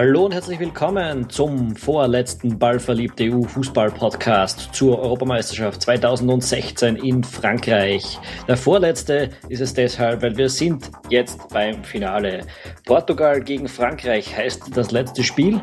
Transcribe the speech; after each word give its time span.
Hallo 0.00 0.26
und 0.26 0.32
herzlich 0.32 0.60
willkommen 0.60 1.28
zum 1.28 1.74
vorletzten 1.74 2.56
Ballverliebte 2.56 3.32
EU 3.32 3.42
Fußball 3.42 3.90
Podcast 3.90 4.72
zur 4.72 4.96
Europameisterschaft 5.00 5.82
2016 5.82 6.94
in 6.94 7.24
Frankreich. 7.24 8.20
Der 8.46 8.56
vorletzte 8.56 9.30
ist 9.48 9.60
es 9.60 9.74
deshalb, 9.74 10.22
weil 10.22 10.36
wir 10.36 10.50
sind 10.50 10.88
jetzt 11.10 11.48
beim 11.48 11.82
Finale. 11.82 12.46
Portugal 12.86 13.40
gegen 13.40 13.66
Frankreich 13.66 14.36
heißt 14.36 14.70
das 14.72 14.92
letzte 14.92 15.24
Spiel 15.24 15.60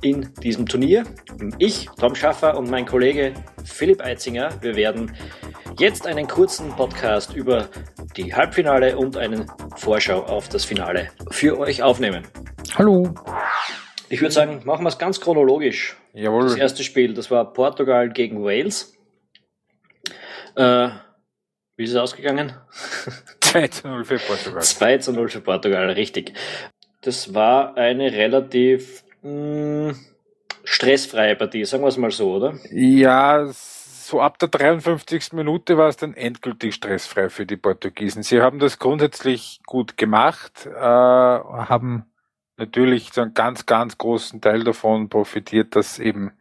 in 0.00 0.32
diesem 0.42 0.64
Turnier. 0.64 1.04
Ich, 1.58 1.86
Tom 2.00 2.14
Schaffer 2.14 2.56
und 2.56 2.70
mein 2.70 2.86
Kollege 2.86 3.34
Philipp 3.62 4.00
Eitzinger, 4.02 4.54
wir 4.62 4.74
werden 4.74 5.12
jetzt 5.78 6.06
einen 6.06 6.26
kurzen 6.26 6.70
Podcast 6.70 7.34
über 7.34 7.68
die 8.16 8.34
Halbfinale 8.34 8.96
und 8.96 9.18
einen 9.18 9.44
Vorschau 9.76 10.22
auf 10.22 10.48
das 10.48 10.64
Finale 10.64 11.10
für 11.30 11.58
euch 11.58 11.82
aufnehmen. 11.82 12.22
Hallo. 12.78 13.14
Ich 14.10 14.20
würde 14.20 14.34
sagen, 14.34 14.60
machen 14.66 14.84
wir 14.84 14.90
es 14.90 14.98
ganz 14.98 15.18
chronologisch. 15.18 15.96
Jawohl. 16.12 16.42
Das 16.42 16.56
erste 16.56 16.84
Spiel, 16.84 17.14
das 17.14 17.30
war 17.30 17.50
Portugal 17.54 18.10
gegen 18.10 18.44
Wales. 18.44 18.94
Äh, 20.56 20.90
wie 21.76 21.84
ist 21.84 21.92
es 21.92 21.96
ausgegangen? 21.96 22.52
2 23.40 23.68
zu 23.68 23.88
0 23.88 24.04
für 24.04 24.18
Portugal. 24.18 24.62
2 24.62 24.98
zu 24.98 25.12
0 25.14 25.28
für 25.30 25.40
Portugal, 25.40 25.88
richtig. 25.88 26.34
Das 27.00 27.32
war 27.32 27.78
eine 27.78 28.12
relativ 28.12 29.04
mh, 29.22 29.94
stressfreie 30.64 31.34
Partie, 31.34 31.64
sagen 31.64 31.82
wir 31.82 31.88
es 31.88 31.96
mal 31.96 32.10
so, 32.10 32.34
oder? 32.34 32.58
Ja, 32.70 33.46
so 33.50 34.20
ab 34.20 34.38
der 34.38 34.48
53. 34.48 35.32
Minute 35.32 35.78
war 35.78 35.88
es 35.88 35.96
dann 35.96 36.12
endgültig 36.12 36.74
stressfrei 36.74 37.30
für 37.30 37.46
die 37.46 37.56
Portugiesen. 37.56 38.22
Sie 38.22 38.42
haben 38.42 38.58
das 38.58 38.78
grundsätzlich 38.78 39.60
gut 39.64 39.96
gemacht, 39.96 40.66
äh, 40.66 40.78
haben 40.78 42.04
natürlich 42.56 43.10
so 43.12 43.22
einen 43.22 43.34
ganz, 43.34 43.66
ganz 43.66 43.98
großen 43.98 44.40
Teil 44.40 44.64
davon 44.64 45.08
profitiert, 45.08 45.76
dass 45.76 45.98
eben 45.98 46.32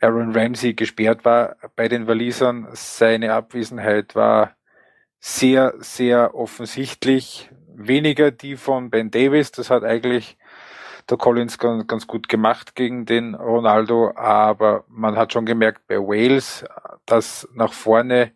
Aaron 0.00 0.36
Ramsey 0.36 0.74
gesperrt 0.74 1.24
war 1.24 1.56
bei 1.74 1.88
den 1.88 2.06
Walisern. 2.06 2.68
Seine 2.72 3.32
Abwesenheit 3.32 4.14
war 4.14 4.56
sehr, 5.18 5.74
sehr 5.78 6.34
offensichtlich. 6.34 7.50
Weniger 7.74 8.30
die 8.30 8.56
von 8.56 8.90
Ben 8.90 9.10
Davis. 9.10 9.52
Das 9.52 9.70
hat 9.70 9.84
eigentlich 9.84 10.38
der 11.10 11.18
Collins 11.18 11.58
ganz, 11.58 11.86
ganz 11.86 12.06
gut 12.06 12.28
gemacht 12.28 12.74
gegen 12.74 13.06
den 13.06 13.34
Ronaldo. 13.34 14.12
Aber 14.16 14.84
man 14.88 15.16
hat 15.16 15.32
schon 15.32 15.46
gemerkt 15.46 15.86
bei 15.86 15.98
Wales, 15.98 16.64
dass 17.06 17.48
nach 17.54 17.72
vorne 17.72 18.32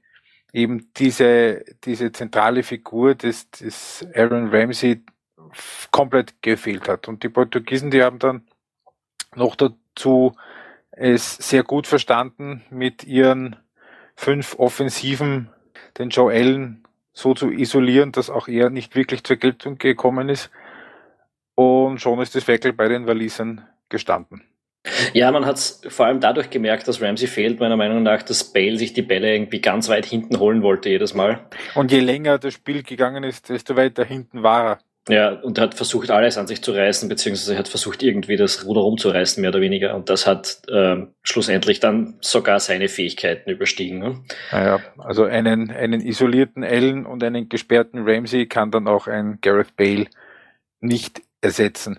eben 0.53 0.91
diese, 0.97 1.65
diese 1.84 2.12
zentrale 2.12 2.62
Figur 2.62 3.15
des, 3.15 3.50
des 3.50 4.06
Aaron 4.15 4.48
Ramsey 4.48 5.05
komplett 5.91 6.42
gefehlt 6.42 6.88
hat. 6.88 7.08
Und 7.08 7.22
die 7.22 7.28
Portugiesen, 7.28 7.91
die 7.91 8.02
haben 8.02 8.19
dann 8.19 8.46
noch 9.34 9.56
dazu 9.56 10.34
es 10.91 11.36
sehr 11.36 11.62
gut 11.62 11.86
verstanden, 11.86 12.62
mit 12.70 13.05
ihren 13.05 13.56
fünf 14.16 14.58
Offensiven 14.58 15.48
den 15.98 16.10
Joe 16.10 16.32
Allen 16.32 16.84
so 17.12 17.34
zu 17.34 17.50
isolieren, 17.50 18.12
dass 18.12 18.30
auch 18.30 18.48
er 18.48 18.70
nicht 18.70 18.94
wirklich 18.94 19.24
zur 19.24 19.36
Geltung 19.36 19.78
gekommen 19.78 20.28
ist. 20.28 20.50
Und 21.54 22.00
schon 22.00 22.20
ist 22.20 22.34
das 22.34 22.48
Weckel 22.48 22.72
bei 22.72 22.88
den 22.88 23.06
Walisern 23.06 23.66
gestanden. 23.88 24.42
Ja, 25.12 25.30
man 25.30 25.44
hat 25.44 25.56
es 25.56 25.82
vor 25.88 26.06
allem 26.06 26.20
dadurch 26.20 26.48
gemerkt, 26.48 26.88
dass 26.88 27.02
Ramsey 27.02 27.28
fehlt, 27.28 27.60
meiner 27.60 27.77
Meinung 27.77 28.02
nach, 28.02 28.22
dass 28.22 28.44
Bale 28.44 28.78
sich 28.78 28.94
die 28.94 29.02
Bälle 29.02 29.34
irgendwie 29.34 29.60
ganz 29.60 29.91
weit 29.91 30.06
hinten 30.06 30.38
holen 30.38 30.62
wollte 30.62 30.88
jedes 30.88 31.12
Mal. 31.12 31.41
Und 31.75 31.92
je 31.92 32.00
länger 32.00 32.38
das 32.38 32.54
Spiel 32.54 32.82
gegangen 32.82 33.22
ist, 33.22 33.50
desto 33.50 33.76
weiter 33.76 34.04
hinten 34.04 34.42
war 34.42 34.65
er. 34.65 34.78
Ja, 35.10 35.31
und 35.31 35.59
hat 35.59 35.75
versucht, 35.75 36.10
alles 36.10 36.38
an 36.38 36.47
sich 36.47 36.62
zu 36.62 36.71
reißen, 36.71 37.09
beziehungsweise 37.09 37.59
hat 37.59 37.66
versucht, 37.66 38.03
irgendwie 38.03 38.37
das 38.37 38.65
Ruder 38.65 38.82
rumzureißen, 38.82 39.41
mehr 39.41 39.50
oder 39.50 39.60
weniger. 39.60 39.94
Und 39.97 40.09
das 40.09 40.26
hat 40.26 40.62
äh, 40.69 41.04
schlussendlich 41.22 41.81
dann 41.81 42.16
sogar 42.21 42.60
seine 42.60 42.88
Fähigkeiten 42.88 43.50
überstiegen. 43.50 43.98
Ne? 43.98 44.21
Naja, 44.53 44.78
also 44.98 45.25
einen, 45.25 45.72
einen 45.72 46.00
isolierten 46.00 46.62
Allen 46.62 47.06
und 47.06 47.25
einen 47.25 47.48
gesperrten 47.48 48.09
Ramsey 48.09 48.47
kann 48.47 48.71
dann 48.71 48.87
auch 48.87 49.09
ein 49.09 49.38
Gareth 49.41 49.75
Bale 49.76 50.06
nicht 50.81 51.22
ersetzen. 51.41 51.98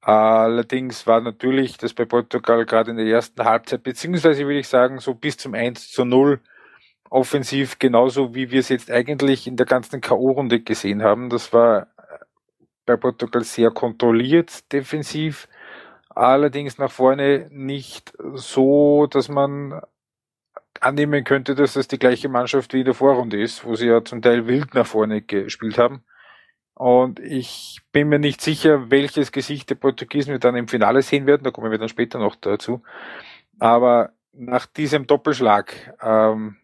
Allerdings 0.00 1.06
war 1.06 1.20
natürlich 1.20 1.78
das 1.78 1.94
bei 1.94 2.04
Portugal 2.04 2.64
gerade 2.64 2.92
in 2.92 2.96
der 2.96 3.06
ersten 3.06 3.44
Halbzeit, 3.44 3.82
beziehungsweise 3.82 4.44
würde 4.44 4.58
ich 4.60 4.68
sagen, 4.68 4.98
so 4.98 5.14
bis 5.14 5.36
zum 5.36 5.54
1 5.54 5.90
zu 5.90 6.04
0 6.04 6.40
offensiv 7.12 7.78
genauso, 7.78 8.34
wie 8.34 8.50
wir 8.50 8.60
es 8.60 8.68
jetzt 8.68 8.90
eigentlich 8.90 9.46
in 9.46 9.56
der 9.56 9.66
ganzen 9.66 10.00
K.O.-Runde 10.00 10.60
gesehen 10.60 11.02
haben. 11.02 11.28
Das 11.28 11.52
war 11.52 11.88
bei 12.86 12.96
Portugal 12.96 13.44
sehr 13.44 13.70
kontrolliert 13.70 14.72
defensiv, 14.72 15.48
allerdings 16.10 16.78
nach 16.78 16.90
vorne 16.90 17.48
nicht 17.50 18.12
so, 18.34 19.06
dass 19.06 19.28
man 19.28 19.80
annehmen 20.80 21.24
könnte, 21.24 21.54
dass 21.54 21.74
das 21.74 21.88
die 21.88 21.98
gleiche 21.98 22.28
Mannschaft 22.28 22.72
wie 22.72 22.80
in 22.80 22.84
der 22.84 22.94
Vorrunde 22.94 23.40
ist, 23.40 23.64
wo 23.64 23.74
sie 23.74 23.86
ja 23.86 24.04
zum 24.04 24.22
Teil 24.22 24.46
wild 24.46 24.74
nach 24.74 24.86
vorne 24.86 25.22
gespielt 25.22 25.78
haben. 25.78 26.02
Und 26.74 27.20
ich 27.20 27.80
bin 27.92 28.08
mir 28.08 28.18
nicht 28.18 28.40
sicher, 28.40 28.90
welches 28.90 29.30
Gesicht 29.30 29.70
der 29.70 29.76
Portugiesen 29.76 30.32
wir 30.32 30.38
dann 30.38 30.56
im 30.56 30.68
Finale 30.68 31.02
sehen 31.02 31.26
werden, 31.26 31.44
da 31.44 31.50
kommen 31.50 31.70
wir 31.70 31.78
dann 31.78 31.88
später 31.88 32.18
noch 32.18 32.34
dazu. 32.34 32.82
Aber 33.58 34.12
nach 34.32 34.66
diesem 34.66 35.06
Doppelschlag, 35.06 35.94
ähm, 36.02 36.56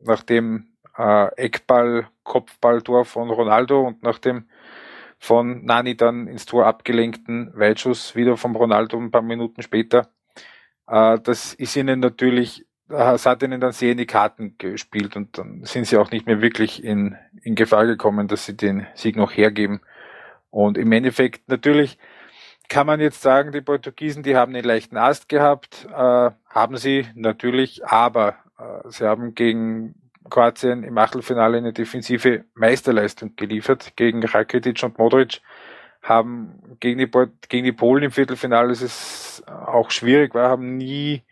nach 0.00 0.22
dem 0.22 0.68
äh, 0.96 1.34
Eckball-Kopfballtor 1.36 3.04
von 3.04 3.30
Ronaldo 3.30 3.80
und 3.80 4.02
nach 4.02 4.18
dem 4.18 4.48
von 5.24 5.64
Nani 5.64 5.96
dann 5.96 6.26
ins 6.26 6.44
Tor 6.44 6.66
abgelenkten 6.66 7.50
Weitschuss 7.54 8.14
wieder 8.14 8.36
vom 8.36 8.54
Ronaldo 8.54 8.98
ein 8.98 9.10
paar 9.10 9.22
Minuten 9.22 9.62
später. 9.62 10.10
Äh, 10.86 11.18
das 11.20 11.54
ist 11.54 11.74
ihnen 11.76 12.00
natürlich, 12.00 12.66
es 12.90 13.24
hat 13.24 13.42
ihnen 13.42 13.58
dann 13.58 13.72
sehr 13.72 13.92
in 13.92 13.98
die 13.98 14.06
Karten 14.06 14.58
gespielt 14.58 15.16
und 15.16 15.38
dann 15.38 15.64
sind 15.64 15.86
sie 15.86 15.96
auch 15.96 16.10
nicht 16.10 16.26
mehr 16.26 16.42
wirklich 16.42 16.84
in, 16.84 17.16
in 17.42 17.54
Gefahr 17.54 17.86
gekommen, 17.86 18.28
dass 18.28 18.44
sie 18.44 18.54
den 18.54 18.86
Sieg 18.94 19.16
noch 19.16 19.32
hergeben. 19.32 19.80
Und 20.50 20.76
im 20.76 20.92
Endeffekt 20.92 21.48
natürlich 21.48 21.98
kann 22.68 22.86
man 22.86 23.00
jetzt 23.00 23.22
sagen, 23.22 23.50
die 23.50 23.62
Portugiesen, 23.62 24.22
die 24.22 24.36
haben 24.36 24.54
einen 24.54 24.64
leichten 24.64 24.98
Ast 24.98 25.30
gehabt, 25.30 25.86
äh, 25.90 26.30
haben 26.50 26.76
sie 26.76 27.06
natürlich, 27.14 27.86
aber 27.86 28.36
äh, 28.58 28.90
sie 28.90 29.06
haben 29.06 29.34
gegen 29.34 29.94
Kroatien 30.30 30.84
im 30.84 30.96
Achtelfinale 30.98 31.58
eine 31.58 31.72
defensive 31.72 32.44
Meisterleistung 32.54 33.36
geliefert 33.36 33.92
gegen 33.96 34.24
Rakitic 34.24 34.82
und 34.82 34.98
Modric 34.98 35.40
haben 36.02 36.76
gegen 36.80 36.98
die, 36.98 37.10
gegen 37.48 37.64
die 37.64 37.72
Polen 37.72 38.04
im 38.04 38.10
Viertelfinale, 38.10 38.68
das 38.68 38.82
es 38.82 39.42
auch 39.46 39.90
schwierig 39.90 40.34
war, 40.34 40.50
haben 40.50 40.76
nie 40.76 41.22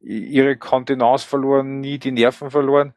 ihre 0.00 0.56
Kontenance 0.56 1.26
verloren, 1.26 1.80
nie 1.80 1.98
die 1.98 2.12
Nerven 2.12 2.50
verloren. 2.50 2.94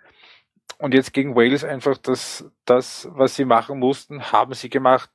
Und 0.77 0.93
jetzt 0.93 1.13
gegen 1.13 1.35
Wales 1.35 1.63
einfach 1.63 1.97
das, 1.97 2.45
das, 2.65 3.07
was 3.11 3.35
sie 3.35 3.45
machen 3.45 3.79
mussten, 3.79 4.31
haben 4.31 4.53
sie 4.53 4.69
gemacht. 4.69 5.09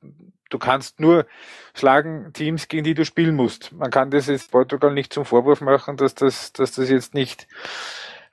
Du 0.49 0.57
kannst 0.57 0.99
nur 0.99 1.25
schlagen 1.73 2.33
Teams, 2.33 2.67
gegen 2.67 2.83
die 2.83 2.93
du 2.93 3.05
spielen 3.05 3.35
musst. 3.35 3.71
Man 3.71 3.91
kann 3.91 4.11
das 4.11 4.27
jetzt 4.27 4.51
Portugal 4.51 4.93
nicht 4.93 5.13
zum 5.13 5.23
Vorwurf 5.23 5.61
machen, 5.61 5.97
dass 5.97 6.15
das, 6.15 6.51
dass 6.51 6.73
das 6.73 6.89
jetzt 6.89 7.13
nicht 7.13 7.47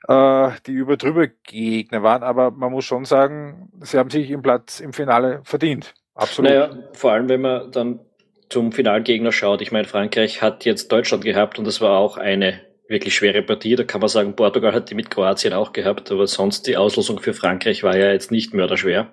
äh, 0.07 0.51
die 0.65 0.73
über 0.73 0.97
drüber 0.97 1.27
Gegner 1.27 2.03
waren, 2.03 2.23
aber 2.23 2.51
man 2.51 2.71
muss 2.71 2.85
schon 2.85 3.05
sagen, 3.05 3.69
sie 3.81 3.97
haben 3.97 4.09
sich 4.09 4.29
im 4.31 4.41
Platz 4.41 4.79
im 4.79 4.93
Finale 4.93 5.41
verdient. 5.43 5.93
Absolut. 6.15 6.51
Naja, 6.51 6.69
vor 6.93 7.11
allem 7.11 7.29
wenn 7.29 7.41
man 7.41 7.71
dann 7.71 7.99
zum 8.49 8.71
Finalgegner 8.71 9.31
schaut. 9.31 9.61
Ich 9.61 9.71
meine, 9.71 9.85
Frankreich 9.85 10.41
hat 10.41 10.65
jetzt 10.65 10.91
Deutschland 10.91 11.23
gehabt 11.23 11.59
und 11.59 11.65
das 11.65 11.81
war 11.81 11.97
auch 11.97 12.17
eine 12.17 12.59
wirklich 12.89 13.15
schwere 13.15 13.43
Partie. 13.43 13.75
Da 13.75 13.83
kann 13.83 14.01
man 14.01 14.09
sagen, 14.09 14.35
Portugal 14.35 14.73
hat 14.73 14.89
die 14.89 14.95
mit 14.95 15.11
Kroatien 15.11 15.53
auch 15.53 15.73
gehabt, 15.73 16.11
aber 16.11 16.25
sonst 16.27 16.65
die 16.67 16.75
Auslosung 16.75 17.19
für 17.19 17.33
Frankreich 17.33 17.83
war 17.83 17.95
ja 17.95 18.11
jetzt 18.11 18.31
nicht 18.31 18.53
mörderschwer. 18.53 19.07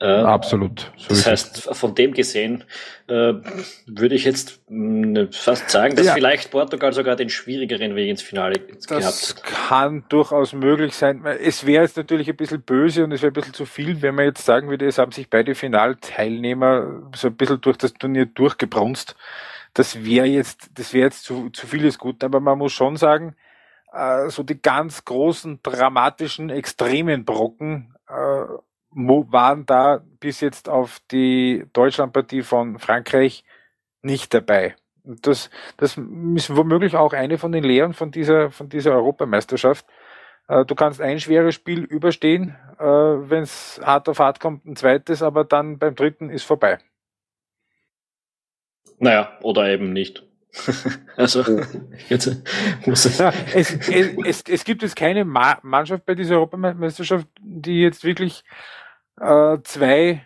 Äh, 0.00 0.04
Absolut. 0.04 0.92
So 0.98 1.08
das 1.08 1.26
heißt, 1.26 1.68
von 1.72 1.94
dem 1.94 2.12
gesehen 2.12 2.64
äh, 3.08 3.32
würde 3.86 4.14
ich 4.14 4.24
jetzt 4.24 4.60
mh, 4.68 5.28
fast 5.32 5.70
sagen, 5.70 5.96
dass 5.96 6.06
ja. 6.06 6.14
vielleicht 6.14 6.50
Portugal 6.50 6.92
sogar 6.92 7.16
den 7.16 7.30
schwierigeren 7.30 7.96
Weg 7.96 8.10
ins 8.10 8.22
Finale 8.22 8.60
das 8.60 8.86
gehabt 8.86 9.04
hat. 9.04 9.12
Das 9.12 9.42
kann 9.42 10.04
durchaus 10.10 10.52
möglich 10.52 10.94
sein. 10.94 11.24
Es 11.24 11.66
wäre 11.66 11.82
jetzt 11.82 11.96
natürlich 11.96 12.28
ein 12.28 12.36
bisschen 12.36 12.60
böse 12.60 13.04
und 13.04 13.12
es 13.12 13.22
wäre 13.22 13.30
ein 13.30 13.34
bisschen 13.34 13.54
zu 13.54 13.64
viel, 13.64 14.02
wenn 14.02 14.14
man 14.14 14.26
jetzt 14.26 14.44
sagen 14.44 14.68
würde, 14.68 14.86
es 14.86 14.98
haben 14.98 15.12
sich 15.12 15.30
beide 15.30 15.54
Finalteilnehmer 15.54 17.02
so 17.16 17.28
ein 17.28 17.36
bisschen 17.36 17.60
durch 17.62 17.78
das 17.78 17.94
Turnier 17.94 18.26
durchgebrunst 18.26 19.16
das 19.74 20.04
wäre 20.04 20.26
jetzt, 20.26 20.70
das 20.74 20.94
wäre 20.94 21.04
jetzt 21.04 21.24
zu, 21.24 21.50
zu 21.50 21.66
vieles 21.66 21.98
gut, 21.98 22.22
aber 22.24 22.40
man 22.40 22.58
muss 22.58 22.72
schon 22.72 22.96
sagen, 22.96 23.36
äh, 23.92 24.28
so 24.30 24.42
die 24.42 24.60
ganz 24.60 25.04
großen, 25.04 25.60
dramatischen, 25.62 26.50
extremen 26.50 27.24
Brocken 27.24 27.94
äh, 28.08 28.46
waren 28.96 29.66
da 29.66 30.02
bis 30.20 30.40
jetzt 30.40 30.68
auf 30.68 31.00
die 31.10 31.66
Deutschlandpartie 31.72 32.42
von 32.42 32.78
Frankreich 32.78 33.44
nicht 34.02 34.32
dabei. 34.32 34.76
Und 35.02 35.26
das, 35.26 35.50
das 35.76 35.98
ist 36.36 36.56
womöglich 36.56 36.96
auch 36.96 37.12
eine 37.12 37.36
von 37.36 37.52
den 37.52 37.64
Lehren 37.64 37.92
von 37.92 38.10
dieser, 38.10 38.50
von 38.50 38.68
dieser 38.68 38.92
Europameisterschaft. 38.92 39.86
Äh, 40.48 40.64
du 40.64 40.74
kannst 40.74 41.00
ein 41.00 41.18
schweres 41.18 41.54
Spiel 41.54 41.84
überstehen, 41.84 42.56
äh, 42.78 42.84
wenn 42.84 43.42
es 43.42 43.80
hart 43.82 44.08
auf 44.08 44.20
hart 44.20 44.38
kommt, 44.38 44.64
ein 44.64 44.76
zweites, 44.76 45.22
aber 45.22 45.44
dann 45.44 45.78
beim 45.78 45.94
dritten 45.94 46.30
ist 46.30 46.44
vorbei. 46.44 46.78
Naja, 48.98 49.38
oder 49.42 49.68
eben 49.68 49.92
nicht. 49.92 50.22
also, 51.16 51.44
jetzt 52.08 52.42
muss 52.86 53.04
es, 53.04 53.20
es, 53.54 53.88
es, 53.88 54.44
es, 54.48 54.64
gibt 54.64 54.82
jetzt 54.82 54.94
keine 54.94 55.24
Ma 55.24 55.58
Mannschaft 55.62 56.06
bei 56.06 56.14
dieser 56.14 56.36
Europameisterschaft, 56.36 57.26
die 57.40 57.80
jetzt 57.80 58.04
wirklich 58.04 58.44
äh, 59.20 59.58
zwei 59.64 60.24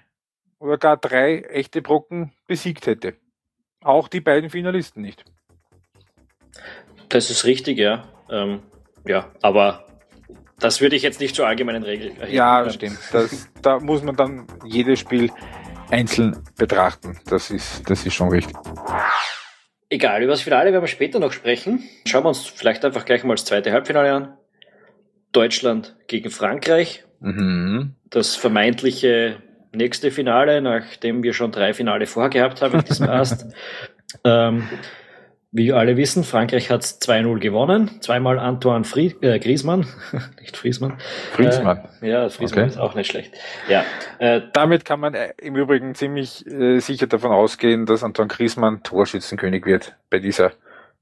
oder 0.59 0.76
gar 0.76 0.99
drei 0.99 1.41
echte 1.41 1.81
Brocken 1.81 2.32
besiegt 2.47 2.87
hätte. 2.87 3.15
Auch 3.82 4.09
die 4.09 4.20
beiden 4.20 4.50
Finalisten 4.50 5.03
nicht. 5.03 5.25
Das 7.09 7.31
ist 7.31 7.44
richtig, 7.44 7.79
ja. 7.79 8.05
Ähm, 8.29 8.61
ja, 9.06 9.32
aber 9.41 9.87
das 10.59 10.81
würde 10.81 10.97
ich 10.97 11.03
jetzt 11.03 11.21
nicht 11.21 11.37
zur 11.37 11.47
allgemeinen 11.47 11.85
Regel 11.85 12.11
erheben. 12.19 12.35
Ja, 12.35 12.69
stimmt. 12.69 12.99
Das, 13.12 13.49
da 13.62 13.79
muss 13.79 14.03
man 14.03 14.17
dann 14.17 14.47
jedes 14.64 14.99
Spiel 14.99 15.31
einzeln 15.90 16.43
betrachten. 16.56 17.19
Das 17.26 17.50
ist, 17.50 17.88
das 17.88 18.05
ist 18.06 18.14
schon 18.14 18.29
richtig. 18.29 18.56
Egal, 19.90 20.23
über 20.23 20.32
das 20.32 20.43
Finale 20.43 20.73
werden 20.73 20.82
wir 20.82 20.88
später 20.88 21.19
noch 21.19 21.32
sprechen. 21.32 21.82
Schauen 22.06 22.25
wir 22.25 22.29
uns 22.29 22.46
vielleicht 22.46 22.85
einfach 22.85 23.05
gleich 23.05 23.25
mal 23.25 23.35
das 23.35 23.44
zweite 23.46 23.73
Halbfinale 23.73 24.12
an. 24.12 24.37
Deutschland 25.32 25.96
gegen 26.06 26.31
Frankreich. 26.31 27.05
Mhm. 27.20 27.94
Das 28.11 28.37
vermeintliche 28.37 29.43
nächste 29.73 30.11
Finale, 30.11 30.61
nachdem 30.61 31.23
wir 31.23 31.32
schon 31.32 31.52
drei 31.52 31.73
Finale 31.75 32.06
vorgehabt 32.06 32.62
haben 32.62 32.79
in 32.81 32.85
diesem 32.85 33.08
Ast. 33.08 33.46
ähm, 34.25 34.69
wie 35.50 35.67
wir 35.67 35.77
alle 35.77 35.97
wissen, 35.97 36.25
Frankreich 36.25 36.71
hat 36.71 36.83
2-0 36.83 37.39
gewonnen. 37.39 38.00
Zweimal 38.00 38.39
Antoine 38.39 38.85
Frie 38.85 39.15
äh, 39.23 39.39
Griezmann, 39.39 39.87
nicht 40.41 40.56
Friesmann. 40.56 40.99
Friesmann. 41.33 41.89
Äh, 42.03 42.11
ja, 42.11 42.29
Friesmann 42.29 42.65
okay. 42.65 42.73
ist 42.73 42.79
auch 42.79 42.95
nicht 42.95 43.11
schlecht. 43.11 43.35
Ja, 43.69 43.85
äh, 44.19 44.43
Damit 44.53 44.85
kann 44.85 45.00
man 45.00 45.15
äh, 45.15 45.33
im 45.39 45.56
Übrigen 45.56 45.95
ziemlich 45.95 46.47
äh, 46.47 46.81
sicher 46.81 47.06
davon 47.06 47.33
ausgehen, 47.33 47.87
dass 47.87 48.05
Antoine 48.05 48.29
Griezmann 48.29 48.83
Torschützenkönig 48.83 49.65
wird 49.65 49.97
bei 50.11 50.19
dieser 50.19 50.53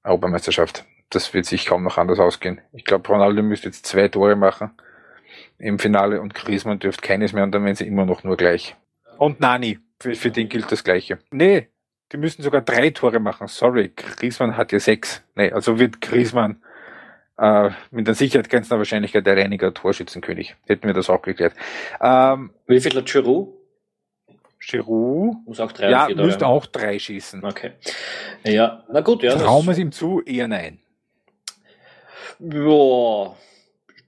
Europameisterschaft. 0.05 0.85
Das 1.11 1.35
wird 1.35 1.47
sich 1.47 1.67
kaum 1.67 1.83
noch 1.83 1.99
anders 1.99 2.19
ausgehen. 2.19 2.61
Ich 2.73 2.85
glaube, 2.85 3.09
Ronaldo 3.09 3.43
müsste 3.43 3.67
jetzt 3.67 3.87
zwei 3.87 4.09
Tore 4.09 4.37
machen 4.37 4.71
im 5.59 5.79
Finale 5.79 6.21
und 6.21 6.35
Griezmann 6.35 6.79
dürfte 6.79 7.07
keines 7.07 7.33
mehr 7.33 7.45
und 7.45 7.53
dann 7.53 7.65
wären 7.65 7.75
sie 7.75 7.87
immer 7.87 8.05
noch 8.05 8.25
nur 8.25 8.37
gleich. 8.37 8.77
Und 9.19 9.41
Nani, 9.41 9.79
für, 10.01 10.15
für 10.15 10.31
den 10.31 10.49
gilt 10.49 10.71
das 10.71 10.85
Gleiche. 10.85 11.19
Nee, 11.31 11.69
die 12.13 12.17
müssen 12.17 12.43
sogar 12.43 12.61
drei 12.61 12.91
Tore 12.91 13.21
machen. 13.21 13.49
Sorry, 13.49 13.93
Griezmann 13.95 14.57
hat 14.57 14.73
ja 14.73 14.79
sechs. 14.79 15.23
Nee, 15.35 15.53
also 15.53 15.79
wird 15.79 16.01
Griezmann 16.01 16.63
äh, 17.39 17.71
mit 17.91 18.07
der 18.07 18.15
Sicherheit 18.15 18.49
grenzender 18.49 18.79
Wahrscheinlichkeit 18.79 19.27
der 19.27 19.37
reiniger 19.37 19.73
Torschützenkönig. 19.75 20.57
Hätten 20.67 20.87
wir 20.87 20.95
das 20.95 21.11
auch 21.11 21.23
geklärt. 21.23 21.55
Ähm, 22.01 22.51
Wie 22.67 22.81
viel 22.81 22.97
hat 22.97 23.07
Giroud? 23.07 23.55
Giroud 24.59 25.37
muss 25.47 25.61
auch 25.61 25.73
drei 25.73 25.91
ja, 25.91 26.09
müsste 26.15 26.47
auch 26.47 26.67
drei 26.67 26.99
schießen. 26.99 27.45
Okay. 27.45 27.73
Ja, 28.45 28.85
na 28.91 29.01
gut, 29.01 29.23
ja. 29.23 29.35
Trauen 29.37 29.67
wir 29.67 29.73
es 29.73 29.79
ihm 29.79 29.93
zu? 29.93 30.23
Eher 30.23 30.49
nein. 30.49 30.79
Ja, 32.39 33.35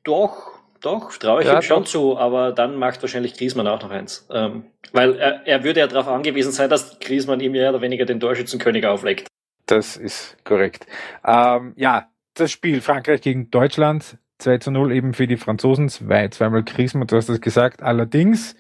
doch. 0.05 0.59
Doch, 0.81 1.17
traue 1.17 1.43
ich 1.43 1.49
ja, 1.49 1.57
ihm 1.57 1.63
schon 1.63 1.83
doch. 1.83 1.91
zu, 1.91 2.19
aber 2.19 2.53
dann 2.53 2.77
macht 2.77 3.03
wahrscheinlich 3.03 3.35
Griesmann 3.35 3.67
auch 3.67 3.83
noch 3.83 3.91
eins. 3.91 4.29
Ähm, 4.31 4.65
weil 4.93 5.17
er, 5.17 5.47
er 5.47 5.65
würde 5.65 5.81
ja 5.81 5.87
darauf 5.87 6.09
angewiesen 6.09 6.53
sein, 6.53 6.71
dass 6.71 6.99
Griesmann 7.01 7.41
ihm 7.41 7.53
mehr 7.53 7.71
oder 7.71 7.81
weniger 7.81 8.05
den 8.05 8.21
Torschützenkönig 8.21 8.87
auflegt. 8.87 9.29
Das 9.67 9.97
ist 9.97 10.37
korrekt. 10.45 10.87
Ähm, 11.25 11.75
ja, 11.77 12.09
das 12.35 12.51
Spiel 12.51 12.81
Frankreich 12.81 13.21
gegen 13.21 13.51
Deutschland, 13.51 14.19
2 14.39 14.59
zu 14.59 14.71
0 14.71 14.93
eben 14.93 15.15
für 15.15 15.27
die 15.27 15.37
Franzosen, 15.37 15.89
zwei, 15.89 16.29
zweimal 16.29 16.63
Griesmann, 16.63 17.07
du 17.07 17.17
hast 17.17 17.29
das 17.29 17.41
gesagt. 17.41 17.83
Allerdings 17.83 18.57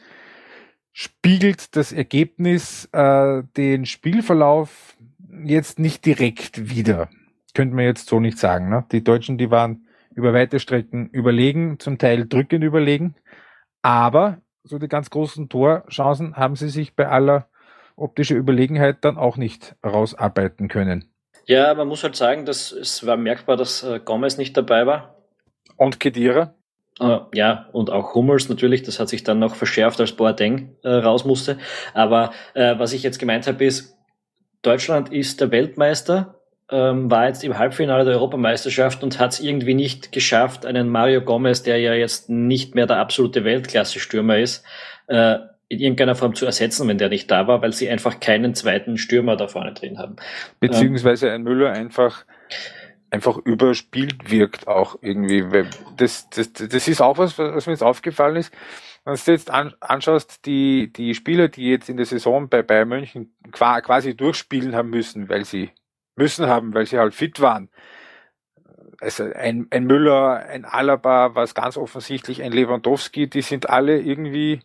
spiegelt 0.93 1.77
das 1.77 1.93
Ergebnis 1.93 2.89
äh, 2.93 3.43
den 3.57 3.87
Spielverlauf 3.87 4.97
jetzt 5.45 5.79
nicht 5.79 6.05
direkt 6.05 6.71
wieder. 6.71 7.09
Könnte 7.55 7.77
man 7.77 7.85
jetzt 7.85 8.09
so 8.09 8.21
nicht 8.21 8.39
sagen. 8.39 8.69
Ne? 8.69 8.85
Die 8.93 9.05
Deutschen, 9.05 9.39
die 9.39 9.51
waren 9.51 9.87
über 10.15 10.35
weite 10.35 10.59
Strecken 10.59 11.09
überlegen, 11.11 11.79
zum 11.79 11.99
Teil 11.99 12.27
drückend 12.27 12.65
überlegen. 12.65 13.15
Aber 13.83 14.43
so 14.69 14.79
die 14.79 14.88
ganz 14.88 15.11
großen 15.11 15.49
Torchancen 15.49 16.37
haben 16.37 16.56
sie 16.56 16.69
sich 16.69 16.94
bei 16.94 17.09
aller 17.09 17.49
optischer 17.97 18.37
Überlegenheit 18.37 18.99
dann 19.03 19.17
auch 19.17 19.37
nicht 19.37 19.75
rausarbeiten 19.85 20.69
können. 20.69 21.11
Ja, 21.47 21.75
man 21.75 21.88
muss 21.88 22.05
halt 22.05 22.15
sagen, 22.15 22.44
dass 22.44 22.73
es 22.73 23.06
war 23.06 23.17
merkbar, 23.17 23.56
dass 23.56 23.82
äh, 23.82 24.00
Gomez 24.05 24.37
nicht 24.37 24.56
dabei 24.56 24.87
war. 24.87 25.17
Und 25.76 25.99
Kedira? 25.99 26.55
Uh, 27.00 27.20
ja, 27.32 27.69
und 27.73 27.91
auch 27.91 28.15
Hummels 28.15 28.49
natürlich, 28.49 28.82
das 28.82 28.99
hat 28.99 29.09
sich 29.09 29.23
dann 29.23 29.38
noch 29.38 29.55
verschärft, 29.55 30.00
als 30.00 30.12
Boateng 30.12 30.76
äh, 30.82 30.88
raus 30.88 31.25
musste. 31.25 31.59
Aber 31.94 32.32
äh, 32.55 32.79
was 32.79 32.93
ich 32.93 33.05
jetzt 33.05 33.20
gemeint 33.20 33.47
habe, 33.47 33.65
ist, 33.65 33.97
Deutschland 34.62 35.12
ist 35.12 35.41
der 35.41 35.53
Weltmeister 35.53 36.38
ähm, 36.70 37.11
war 37.11 37.26
jetzt 37.26 37.44
im 37.44 37.59
Halbfinale 37.59 38.05
der 38.05 38.15
Europameisterschaft 38.15 39.03
und 39.03 39.19
hat 39.19 39.32
es 39.32 39.41
irgendwie 39.41 39.75
nicht 39.75 40.12
geschafft, 40.12 40.67
einen 40.67 40.88
Mario 40.88 41.23
Gomez, 41.23 41.62
der 41.62 41.79
ja 41.79 41.94
jetzt 41.94 42.29
nicht 42.29 42.75
mehr 42.75 42.87
der 42.87 42.99
absolute 42.99 43.44
Weltklasse-Stürmer 43.44 44.38
ist, 44.38 44.65
äh, 45.06 45.38
in 45.69 45.81
irgendeiner 45.81 46.15
Form 46.15 46.35
zu 46.35 46.47
ersetzen, 46.47 46.88
wenn 46.88 46.99
der 46.99 47.11
nicht 47.11 47.31
da 47.31 47.47
war, 47.47 47.62
weil 47.62 47.73
sie 47.73 47.88
einfach 47.88 48.20
keinen 48.20 48.55
zweiten 48.55 48.97
Stürmer 48.97 49.37
da 49.37 49.49
vorne 49.49 49.75
drin 49.75 49.99
haben. 49.99 50.17
Beziehungsweise 50.61 51.31
ein 51.31 51.43
Müller 51.43 51.73
einfach 51.73 52.25
einfach 53.11 53.38
überspielt 53.38 54.31
wirkt 54.31 54.69
auch 54.69 54.99
irgendwie. 55.00 55.44
Das, 55.97 56.29
das, 56.31 56.53
das 56.53 56.88
ist 56.88 57.00
auch 57.00 57.19
was, 57.19 57.38
was 57.38 57.67
mir 57.67 57.73
jetzt 57.73 57.82
aufgefallen 57.82 58.37
ist. 58.37 58.53
Wenn 59.05 59.15
du 59.15 59.32
jetzt 59.32 59.50
anschaust, 59.50 60.44
die, 60.44 60.93
die 60.93 61.15
Spieler, 61.15 61.49
die 61.49 61.70
jetzt 61.70 61.88
in 61.88 61.97
der 61.97 62.05
Saison 62.05 62.49
bei 62.49 62.62
Bayern 62.62 62.88
München 62.88 63.35
quasi 63.53 64.15
durchspielen 64.15 64.75
haben 64.75 64.91
müssen, 64.91 65.31
weil 65.31 65.47
sie 65.47 65.70
müssen 66.19 66.47
haben, 66.47 66.75
weil 66.75 66.87
sie 66.87 66.99
halt 66.99 67.15
fit 67.15 67.41
waren. 67.41 67.70
Also 69.00 69.25
ein, 69.25 69.69
ein 69.70 69.85
Müller, 69.85 70.44
ein 70.49 70.65
Alaba, 70.65 71.35
was 71.35 71.55
ganz 71.55 71.76
offensichtlich 71.76 72.43
ein 72.43 72.53
Lewandowski, 72.53 73.31
die 73.31 73.43
sind 73.43 73.70
alle 73.70 74.00
irgendwie 74.00 74.61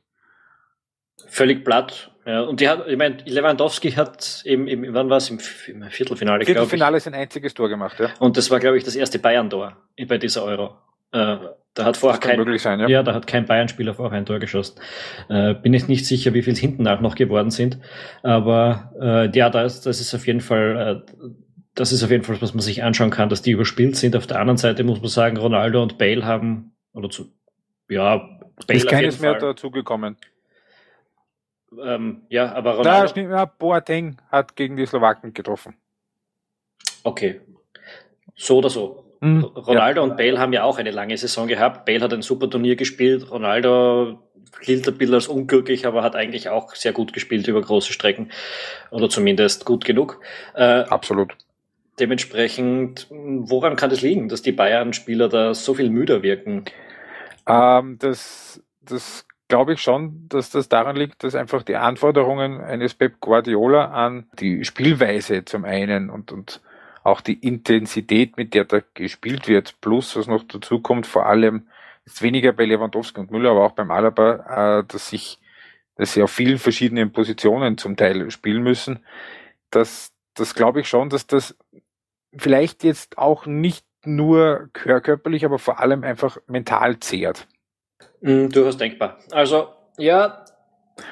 völlig 1.27 1.63
platt. 1.63 2.11
Ja, 2.25 2.41
und 2.41 2.61
die 2.61 2.69
hat, 2.69 2.87
ich 2.87 2.97
meine, 2.97 3.17
Lewandowski 3.25 3.91
hat 3.91 4.41
eben, 4.45 4.67
eben 4.67 4.93
wann 4.93 5.09
war 5.09 5.17
es 5.17 5.29
im, 5.29 5.39
im 5.67 5.89
Viertelfinale? 5.89 6.45
Viertelfinale 6.45 6.97
ist 6.97 7.07
ein 7.07 7.13
einziges 7.13 7.53
Tor 7.53 7.69
gemacht, 7.69 7.99
ja. 7.99 8.09
Und 8.19 8.37
das 8.37 8.49
war, 8.49 8.59
glaube 8.59 8.77
ich, 8.77 8.83
das 8.83 8.95
erste 8.95 9.19
Bayern-Tor 9.19 9.75
bei 10.07 10.17
dieser 10.17 10.43
Euro. 10.43 10.77
Äh, 11.11 11.37
da 11.75 11.85
hat 11.85 11.97
vorher 11.97 12.19
kein, 12.19 12.57
sein, 12.59 12.79
ja. 12.79 12.87
ja. 12.87 13.03
da 13.03 13.13
hat 13.13 13.27
kein 13.27 13.45
Bayern-Spieler 13.45 13.95
vorher 13.95 14.17
ein 14.17 14.25
Tor 14.25 14.39
geschossen. 14.39 14.79
Äh, 15.27 15.55
bin 15.55 15.73
ich 15.73 15.87
nicht 15.87 16.05
sicher, 16.05 16.33
wie 16.33 16.43
viel 16.43 16.53
es 16.53 16.59
hinten 16.59 16.83
nach 16.83 17.01
noch 17.01 17.15
geworden 17.15 17.51
sind. 17.51 17.79
Aber 18.21 18.93
äh, 19.01 19.37
ja, 19.37 19.49
das, 19.49 19.81
das 19.81 19.99
ist 19.99 20.13
auf 20.13 20.25
jeden 20.25 20.41
Fall, 20.41 21.03
äh, 21.05 21.27
das 21.75 21.91
ist 21.91 22.03
auf 22.03 22.11
jeden 22.11 22.23
Fall, 22.23 22.41
was 22.41 22.53
man 22.53 22.61
sich 22.61 22.83
anschauen 22.83 23.09
kann, 23.09 23.29
dass 23.29 23.41
die 23.41 23.51
überspielt 23.51 23.95
sind. 23.95 24.15
Auf 24.15 24.27
der 24.27 24.39
anderen 24.39 24.57
Seite 24.57 24.83
muss 24.83 24.99
man 24.99 25.09
sagen, 25.09 25.37
Ronaldo 25.37 25.81
und 25.81 25.97
Bale 25.97 26.25
haben, 26.25 26.75
oder 26.93 27.09
zu, 27.09 27.31
ja, 27.89 28.39
Bale 28.67 28.79
ist 28.79 28.87
keines 28.87 29.19
mehr 29.19 29.35
dazugekommen. 29.35 30.17
Ähm, 31.83 32.21
ja, 32.29 32.53
aber 32.53 32.75
Ronaldo. 32.75 33.13
Da 33.13 33.21
ja, 33.21 33.45
Boateng 33.45 34.17
hat 34.29 34.55
gegen 34.55 34.77
die 34.77 34.85
Slowaken 34.85 35.33
getroffen. 35.33 35.75
Okay. 37.03 37.41
So 38.35 38.57
oder 38.57 38.69
so. 38.69 39.17
Mhm, 39.21 39.43
Ronaldo 39.43 40.01
ja. 40.01 40.09
und 40.09 40.17
Bale 40.17 40.39
haben 40.39 40.53
ja 40.53 40.63
auch 40.63 40.77
eine 40.77 40.91
lange 40.91 41.17
Saison 41.17 41.47
gehabt. 41.47 41.85
Bale 41.85 42.01
hat 42.01 42.13
ein 42.13 42.21
super 42.21 42.49
Turnier 42.49 42.75
gespielt. 42.75 43.31
Ronaldo 43.31 44.19
gilt 44.61 44.87
ein 44.87 44.97
bisschen 44.97 45.15
als 45.15 45.27
unglücklich, 45.27 45.87
aber 45.87 46.03
hat 46.03 46.15
eigentlich 46.15 46.49
auch 46.49 46.75
sehr 46.75 46.93
gut 46.93 47.13
gespielt 47.13 47.47
über 47.47 47.61
große 47.61 47.93
Strecken. 47.93 48.31
Oder 48.91 49.09
zumindest 49.09 49.65
gut 49.65 49.85
genug. 49.85 50.19
Äh, 50.53 50.83
Absolut. 50.83 51.35
Dementsprechend, 51.99 53.07
woran 53.09 53.75
kann 53.75 53.89
das 53.89 54.01
liegen, 54.01 54.29
dass 54.29 54.41
die 54.41 54.51
Bayern-Spieler 54.51 55.29
da 55.29 55.53
so 55.53 55.73
viel 55.73 55.89
müder 55.89 56.23
wirken? 56.23 56.65
Ähm, 57.47 57.97
das 57.99 58.63
das 58.85 59.25
glaube 59.47 59.73
ich 59.73 59.81
schon, 59.81 60.27
dass 60.29 60.49
das 60.49 60.69
daran 60.69 60.95
liegt, 60.95 61.23
dass 61.23 61.35
einfach 61.35 61.63
die 61.63 61.75
Anforderungen 61.75 62.61
eines 62.61 62.93
Pep 62.93 63.19
Guardiola 63.19 63.85
an 63.85 64.27
die 64.39 64.65
Spielweise 64.65 65.45
zum 65.45 65.65
einen 65.65 66.09
und, 66.09 66.31
und 66.31 66.61
auch 67.03 67.21
die 67.21 67.33
Intensität, 67.33 68.37
mit 68.37 68.53
der 68.53 68.65
da 68.65 68.81
gespielt 68.93 69.47
wird, 69.47 69.79
plus 69.81 70.15
was 70.15 70.27
noch 70.27 70.43
dazu 70.43 70.79
kommt, 70.79 71.05
vor 71.05 71.25
allem 71.25 71.67
jetzt 72.05 72.21
weniger 72.21 72.53
bei 72.53 72.65
Lewandowski 72.65 73.19
und 73.19 73.31
Müller, 73.31 73.51
aber 73.51 73.65
auch 73.65 73.73
beim 73.73 73.91
Alaba, 73.91 74.79
äh, 74.79 74.83
dass 74.87 75.09
sich, 75.09 75.39
dass 75.95 76.13
sie 76.13 76.23
auf 76.23 76.31
vielen 76.31 76.57
verschiedenen 76.57 77.11
Positionen 77.11 77.77
zum 77.77 77.97
Teil 77.97 78.31
spielen 78.31 78.63
müssen. 78.63 78.99
Das, 79.69 80.13
das 80.33 80.55
glaube 80.55 80.81
ich 80.81 80.87
schon, 80.87 81.09
dass 81.09 81.27
das 81.27 81.57
vielleicht 82.35 82.83
jetzt 82.83 83.17
auch 83.17 83.45
nicht 83.45 83.85
nur 84.05 84.69
körperlich, 84.73 85.45
aber 85.45 85.59
vor 85.59 85.79
allem 85.79 86.03
einfach 86.03 86.37
mental 86.47 86.99
zehrt. 86.99 87.47
Mm, 88.21 88.49
durchaus 88.49 88.77
denkbar. 88.77 89.19
Also, 89.31 89.69
ja, 89.97 90.43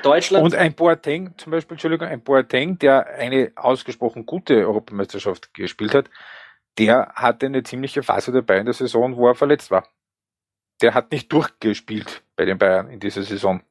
Deutschland. 0.03 0.45
Und 0.45 0.55
ein 0.55 0.73
Boateng, 0.73 1.33
zum 1.37 1.51
Beispiel, 1.51 1.75
Entschuldigung, 1.75 2.07
ein 2.07 2.21
Boateng, 2.21 2.77
der 2.79 3.07
eine 3.07 3.51
ausgesprochen 3.55 4.25
gute 4.25 4.55
Europameisterschaft 4.65 5.53
gespielt 5.53 5.93
hat, 5.93 6.09
der 6.77 7.11
hatte 7.15 7.47
eine 7.47 7.63
ziemliche 7.63 8.03
Phase 8.03 8.31
dabei 8.31 8.57
in 8.57 8.65
der 8.65 8.73
Saison, 8.73 9.15
wo 9.17 9.27
er 9.27 9.35
verletzt 9.35 9.71
war. 9.71 9.87
Der 10.81 10.93
hat 10.93 11.11
nicht 11.11 11.31
durchgespielt 11.31 12.23
bei 12.35 12.45
den 12.45 12.57
Bayern 12.57 12.89
in 12.89 12.99
dieser 12.99 13.23
Saison. 13.23 13.61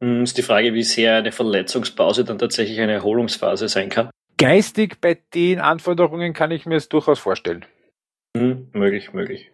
Mm, 0.00 0.22
ist 0.22 0.36
die 0.36 0.42
Frage, 0.42 0.74
wie 0.74 0.82
sehr 0.82 1.16
eine 1.16 1.32
Verletzungspause 1.32 2.24
dann 2.24 2.38
tatsächlich 2.38 2.80
eine 2.80 2.92
Erholungsphase 2.92 3.68
sein 3.68 3.88
kann. 3.88 4.10
Geistig 4.42 5.00
bei 5.00 5.18
den 5.34 5.60
Anforderungen 5.60 6.32
kann 6.32 6.50
ich 6.50 6.66
mir 6.66 6.76
es 6.76 6.88
durchaus 6.88 7.18
vorstellen. 7.18 7.64
Hm, 8.36 8.68
möglich, 8.72 9.12
möglich. 9.12 9.50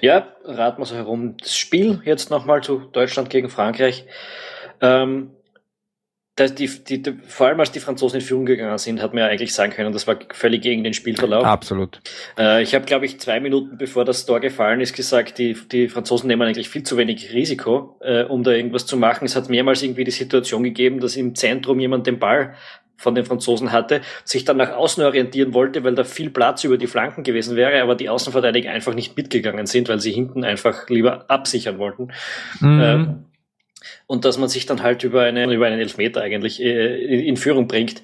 Ja, 0.00 0.34
raten 0.44 0.80
wir 0.80 0.86
so 0.86 0.94
herum. 0.94 1.36
Das 1.38 1.56
Spiel 1.56 2.00
jetzt 2.04 2.30
nochmal 2.30 2.62
zu 2.62 2.78
Deutschland 2.78 3.30
gegen 3.30 3.48
Frankreich. 3.48 4.06
Ähm, 4.80 5.30
dass 6.34 6.54
die, 6.54 6.66
die, 6.66 7.02
die, 7.02 7.12
vor 7.26 7.48
allem 7.48 7.60
als 7.60 7.72
die 7.72 7.80
Franzosen 7.80 8.20
in 8.20 8.24
Führung 8.24 8.46
gegangen 8.46 8.78
sind, 8.78 9.02
hat 9.02 9.12
man 9.12 9.24
ja 9.24 9.28
eigentlich 9.28 9.52
sagen 9.52 9.70
können, 9.70 9.92
das 9.92 10.06
war 10.06 10.18
völlig 10.32 10.62
gegen 10.62 10.82
den 10.82 10.94
Spielverlauf. 10.94 11.44
Absolut. 11.44 12.00
Äh, 12.38 12.62
ich 12.62 12.74
habe, 12.74 12.86
glaube 12.86 13.04
ich, 13.04 13.20
zwei 13.20 13.38
Minuten 13.38 13.76
bevor 13.76 14.06
das 14.06 14.24
Tor 14.24 14.40
gefallen 14.40 14.80
ist, 14.80 14.96
gesagt, 14.96 15.36
die, 15.36 15.54
die 15.70 15.88
Franzosen 15.90 16.28
nehmen 16.28 16.40
eigentlich 16.40 16.70
viel 16.70 16.84
zu 16.84 16.96
wenig 16.96 17.34
Risiko, 17.34 17.98
äh, 18.00 18.22
um 18.24 18.42
da 18.44 18.52
irgendwas 18.52 18.86
zu 18.86 18.96
machen. 18.96 19.26
Es 19.26 19.36
hat 19.36 19.50
mehrmals 19.50 19.82
irgendwie 19.82 20.04
die 20.04 20.10
Situation 20.10 20.62
gegeben, 20.62 21.00
dass 21.00 21.16
im 21.16 21.34
Zentrum 21.34 21.78
jemand 21.80 22.06
den 22.06 22.18
Ball 22.18 22.54
von 23.02 23.14
den 23.14 23.24
Franzosen 23.24 23.72
hatte, 23.72 24.00
sich 24.24 24.44
dann 24.44 24.56
nach 24.56 24.72
außen 24.72 25.02
orientieren 25.02 25.54
wollte, 25.54 25.84
weil 25.84 25.94
da 25.94 26.04
viel 26.04 26.30
Platz 26.30 26.64
über 26.64 26.78
die 26.78 26.86
Flanken 26.86 27.24
gewesen 27.24 27.56
wäre, 27.56 27.82
aber 27.82 27.94
die 27.94 28.08
Außenverteidiger 28.08 28.70
einfach 28.70 28.94
nicht 28.94 29.16
mitgegangen 29.16 29.66
sind, 29.66 29.88
weil 29.88 30.00
sie 30.00 30.12
hinten 30.12 30.44
einfach 30.44 30.88
lieber 30.88 31.28
absichern 31.28 31.78
wollten. 31.78 32.12
Mhm. 32.60 32.80
Äh, 32.80 33.06
und 34.06 34.24
dass 34.24 34.38
man 34.38 34.48
sich 34.48 34.66
dann 34.66 34.82
halt 34.82 35.04
über, 35.04 35.22
eine, 35.22 35.52
über 35.52 35.66
einen 35.66 35.80
Elfmeter 35.80 36.22
eigentlich 36.22 36.62
äh, 36.62 37.26
in 37.26 37.36
Führung 37.36 37.66
bringt. 37.66 38.02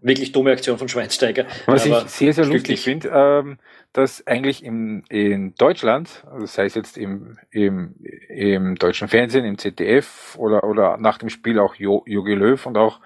Wirklich 0.00 0.30
dumme 0.30 0.52
Aktion 0.52 0.78
von 0.78 0.88
Schweinsteiger. 0.88 1.46
Was 1.66 1.84
ich 1.84 1.94
sehr, 2.06 2.32
sehr 2.32 2.46
lustig 2.46 2.80
finde, 2.80 3.10
ähm, 3.12 3.58
dass 3.92 4.24
eigentlich 4.26 4.62
im, 4.64 5.02
in 5.08 5.54
Deutschland, 5.56 6.24
also 6.30 6.46
sei 6.46 6.66
es 6.66 6.76
jetzt 6.76 6.96
im, 6.96 7.36
im, 7.50 7.96
im 8.28 8.76
deutschen 8.76 9.08
Fernsehen, 9.08 9.44
im 9.44 9.58
ZDF 9.58 10.36
oder, 10.38 10.62
oder 10.62 10.96
nach 10.98 11.18
dem 11.18 11.28
Spiel 11.28 11.58
auch 11.58 11.74
Jogi 11.74 12.34
Löw 12.34 12.64
und 12.64 12.78
auch 12.78 13.00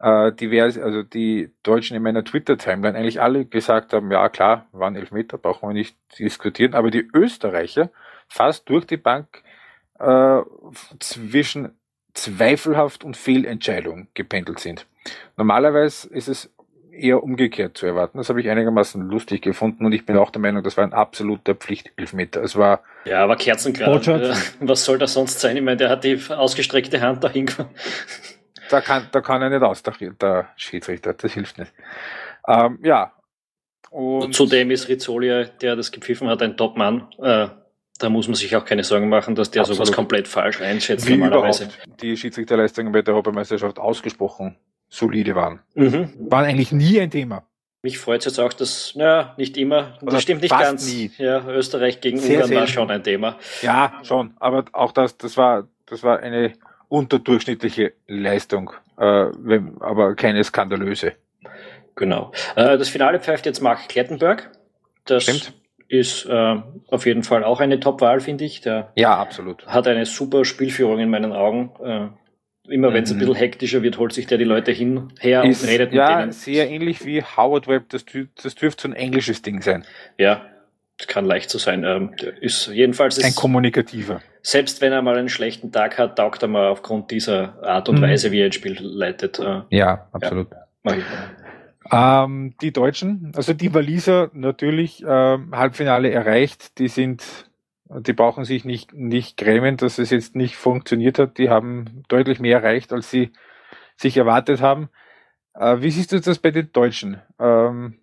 äh, 0.00 0.32
divers, 0.32 0.78
also 0.78 1.02
die 1.02 1.50
Deutschen 1.62 1.96
in 1.96 2.02
meiner 2.02 2.24
Twitter-Timeline 2.24 2.96
eigentlich 2.98 3.20
alle 3.20 3.44
gesagt 3.44 3.92
haben, 3.92 4.10
ja 4.10 4.28
klar, 4.28 4.66
waren 4.72 4.96
Elfmeter, 4.96 5.38
brauchen 5.38 5.68
wir 5.68 5.74
nicht 5.74 5.96
diskutieren, 6.18 6.74
aber 6.74 6.90
die 6.90 7.08
Österreicher 7.14 7.90
fast 8.28 8.68
durch 8.68 8.86
die 8.86 8.96
Bank 8.96 9.42
äh, 9.98 10.40
zwischen 10.98 11.76
zweifelhaft 12.14 13.04
und 13.04 13.16
Fehlentscheidung 13.16 14.08
gependelt 14.14 14.60
sind. 14.60 14.86
Normalerweise 15.36 16.08
ist 16.08 16.28
es 16.28 16.50
eher 16.94 17.22
umgekehrt 17.22 17.76
zu 17.76 17.86
erwarten. 17.86 18.18
Das 18.18 18.28
habe 18.28 18.40
ich 18.40 18.48
einigermaßen 18.48 19.02
lustig 19.08 19.42
gefunden 19.42 19.84
und 19.84 19.92
ich 19.92 20.06
bin 20.06 20.16
auch 20.16 20.30
der 20.30 20.40
Meinung, 20.40 20.62
das 20.62 20.76
war 20.76 20.84
ein 20.84 20.92
absoluter 20.92 21.54
Pflichtelfmeter. 21.54 22.42
Es 22.42 22.56
war 22.56 22.82
ja, 23.04 23.22
aber 23.22 23.36
Kerzengrad. 23.36 24.08
Was 24.60 24.84
soll 24.84 24.98
das 24.98 25.12
sonst 25.12 25.40
sein? 25.40 25.56
Ich 25.56 25.62
meine, 25.62 25.76
der 25.76 25.90
hat 25.90 26.04
die 26.04 26.18
ausgestreckte 26.28 27.00
Hand 27.00 27.24
dahin. 27.24 27.46
Da 28.70 28.80
kann, 28.80 29.08
da 29.12 29.20
kann 29.20 29.42
er 29.42 29.50
nicht 29.50 29.62
aus, 29.62 29.82
der, 29.82 29.94
der 30.20 30.48
Schiedsrichter. 30.56 31.14
Das 31.14 31.32
hilft 31.32 31.58
nicht. 31.58 31.72
Ähm, 32.46 32.78
ja. 32.82 33.12
Und 33.90 34.34
Zudem 34.34 34.70
ist 34.70 34.88
Rizzoli, 34.88 35.46
der 35.60 35.76
das 35.76 35.92
gepfiffen 35.92 36.28
hat, 36.28 36.42
ein 36.42 36.56
Top-Mann. 36.56 37.08
Äh, 37.22 37.48
da 37.98 38.08
muss 38.08 38.26
man 38.26 38.34
sich 38.34 38.56
auch 38.56 38.64
keine 38.64 38.82
Sorgen 38.82 39.08
machen, 39.08 39.34
dass 39.34 39.50
der 39.50 39.62
Absolut. 39.62 39.78
sowas 39.78 39.92
komplett 39.92 40.26
falsch 40.26 40.60
einschätzt 40.60 41.06
Wie 41.06 41.16
normalerweise. 41.16 41.68
Die 42.00 42.16
Schiedsrichterleistungen 42.16 42.92
bei 42.92 43.02
der 43.02 43.14
Europameisterschaft 43.14 43.78
ausgesprochen 43.78 44.56
solide 44.88 45.34
waren. 45.34 45.60
Mhm. 45.74 46.12
Waren 46.18 46.44
eigentlich 46.44 46.72
nie 46.72 47.00
ein 47.00 47.10
Thema. 47.10 47.46
Mich 47.82 47.98
freut 47.98 48.20
es 48.20 48.24
jetzt 48.24 48.38
auch, 48.40 48.52
dass, 48.52 48.94
naja, 48.94 49.34
nicht 49.36 49.56
immer, 49.56 49.98
das 50.00 50.02
Oder 50.02 50.20
stimmt 50.20 50.42
nicht 50.42 50.58
ganz. 50.58 50.90
Nie. 50.90 51.10
Ja, 51.18 51.46
Österreich 51.46 52.00
gegen 52.00 52.18
sehr, 52.18 52.36
Ungarn 52.36 52.48
sehr 52.48 52.60
war 52.60 52.66
schon 52.66 52.90
ein 52.90 53.04
Thema. 53.04 53.36
Ja, 53.60 54.00
schon. 54.02 54.34
Aber 54.40 54.64
auch 54.72 54.92
das, 54.92 55.18
das 55.18 55.36
war, 55.36 55.68
das 55.86 56.02
war 56.02 56.20
eine 56.20 56.54
unterdurchschnittliche 56.88 57.92
Leistung, 58.06 58.72
äh, 58.98 59.26
wenn, 59.38 59.80
aber 59.80 60.14
keine 60.14 60.42
skandalöse. 60.44 61.12
Genau. 61.96 62.32
Äh, 62.56 62.78
das 62.78 62.88
Finale 62.88 63.20
pfeift 63.20 63.46
jetzt 63.46 63.60
Mark 63.60 63.88
Klettenberg. 63.88 64.50
Das 65.04 65.24
Stimmt 65.24 65.54
ist 65.88 66.26
äh, 66.26 66.56
auf 66.88 67.06
jeden 67.06 67.22
Fall 67.22 67.44
auch 67.44 67.60
eine 67.60 67.80
Top-Wahl, 67.80 68.20
finde 68.20 68.44
ich. 68.44 68.60
Der 68.60 68.92
ja, 68.96 69.16
absolut. 69.16 69.66
Hat 69.66 69.86
eine 69.86 70.06
super 70.06 70.44
Spielführung 70.44 70.98
in 70.98 71.10
meinen 71.10 71.32
Augen. 71.32 71.70
Äh, 71.82 72.72
immer 72.72 72.92
wenn 72.94 73.04
es 73.04 73.12
mhm. 73.12 73.16
ein 73.16 73.18
bisschen 73.20 73.34
hektischer 73.34 73.82
wird, 73.82 73.98
holt 73.98 74.12
sich 74.12 74.26
der 74.26 74.38
die 74.38 74.44
Leute 74.44 74.72
hin, 74.72 75.12
her 75.20 75.44
ist, 75.44 75.62
und 75.62 75.68
redet 75.68 75.92
ja, 75.92 76.08
mit 76.08 76.18
denen. 76.18 76.28
Ja, 76.28 76.32
sehr 76.32 76.70
ähnlich 76.70 77.04
wie 77.04 77.22
Howard 77.22 77.68
Webb. 77.68 77.90
Das, 77.90 78.04
das 78.42 78.54
dürfte 78.54 78.82
so 78.82 78.88
ein 78.88 78.94
englisches 78.94 79.42
Ding 79.42 79.60
sein. 79.60 79.84
Ja, 80.18 80.46
kann 81.08 81.24
leicht 81.24 81.50
so 81.50 81.58
sein. 81.58 81.84
Ähm, 81.84 82.14
ist 82.40 82.68
jedenfalls 82.68 83.22
ein 83.22 83.34
kommunikativer. 83.34 84.20
Selbst 84.42 84.80
wenn 84.80 84.92
er 84.92 85.02
mal 85.02 85.16
einen 85.16 85.28
schlechten 85.28 85.72
Tag 85.72 85.98
hat, 85.98 86.16
taugt 86.16 86.42
er 86.42 86.48
mal 86.48 86.68
aufgrund 86.68 87.10
dieser 87.10 87.62
Art 87.62 87.88
und 87.88 87.98
mhm. 87.98 88.02
Weise, 88.02 88.30
wie 88.30 88.40
er 88.40 88.46
ein 88.46 88.52
Spiel 88.52 88.76
leitet. 88.80 89.38
Äh, 89.38 89.62
ja, 89.70 90.08
absolut. 90.12 90.48
Ja, 90.50 90.64
ähm, 91.90 92.54
die 92.60 92.72
Deutschen, 92.72 93.32
also 93.34 93.52
die 93.52 93.74
Waliser 93.74 94.30
natürlich 94.32 95.02
äh, 95.02 95.38
Halbfinale 95.52 96.10
erreicht, 96.10 96.78
die 96.78 96.88
sind, 96.88 97.50
die 97.88 98.12
brauchen 98.12 98.44
sich 98.44 98.64
nicht, 98.64 98.94
nicht 98.94 99.36
grämen, 99.36 99.76
dass 99.76 99.98
es 99.98 100.10
jetzt 100.10 100.34
nicht 100.34 100.56
funktioniert 100.56 101.18
hat. 101.18 101.38
Die 101.38 101.50
haben 101.50 102.04
deutlich 102.08 102.40
mehr 102.40 102.58
erreicht, 102.58 102.92
als 102.92 103.10
sie 103.10 103.32
sich 103.96 104.16
erwartet 104.16 104.60
haben. 104.60 104.88
Äh, 105.54 105.80
wie 105.80 105.90
siehst 105.90 106.12
du 106.12 106.20
das 106.20 106.38
bei 106.38 106.50
den 106.50 106.72
Deutschen? 106.72 107.20
Ähm, 107.38 108.00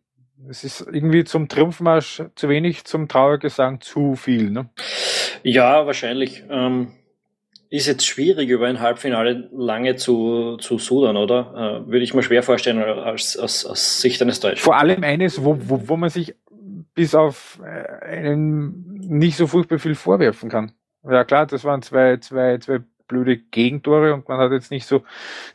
es 0.50 0.64
ist 0.64 0.82
irgendwie 0.82 1.24
zum 1.24 1.48
Triumphmarsch 1.48 2.24
zu 2.36 2.50
wenig, 2.50 2.86
zum 2.86 3.08
Trauergesang 3.08 3.82
zu 3.82 4.16
viel. 4.16 4.50
Ne? 4.50 4.70
Ja, 5.44 5.86
wahrscheinlich. 5.86 6.44
Ähm, 6.50 6.94
ist 7.70 7.88
jetzt 7.88 8.06
schwierig, 8.06 8.50
über 8.50 8.68
ein 8.68 8.82
Halbfinale 8.82 9.50
lange 9.54 9.96
zu, 9.96 10.58
zu 10.58 10.78
sudern, 10.78 11.16
oder? 11.16 11.84
Äh, 11.86 11.88
würde 11.90 12.04
ich 12.04 12.14
mir 12.14 12.22
schwer 12.22 12.44
vorstellen 12.44 12.80
als, 12.80 13.38
als, 13.38 13.66
aus 13.66 14.02
Sicht 14.02 14.22
eines 14.22 14.42
Deutschen. 14.42 14.62
Vor 14.62 14.78
allem 14.78 15.04
eines, 15.04 15.42
wo, 15.44 15.58
wo, 15.62 15.88
wo 15.88 15.96
man 15.96 16.10
sich 16.10 16.36
bis 16.94 17.16
auf 17.16 17.62
äh, 17.64 18.06
einen 18.06 19.00
nicht 19.08 19.38
so 19.38 19.48
furchtbar 19.48 19.80
viel 19.80 19.96
vorwerfen 19.96 20.50
kann. 20.50 20.74
Ja 21.10 21.24
klar, 21.24 21.46
das 21.46 21.64
waren 21.64 21.82
zwei, 21.82 22.18
zwei, 22.18 22.58
zwei 22.58 22.80
blöde 23.12 23.38
Gegentore 23.38 24.14
und 24.14 24.28
man 24.28 24.40
hat 24.40 24.52
jetzt 24.52 24.72
nicht 24.72 24.86
so 24.86 25.04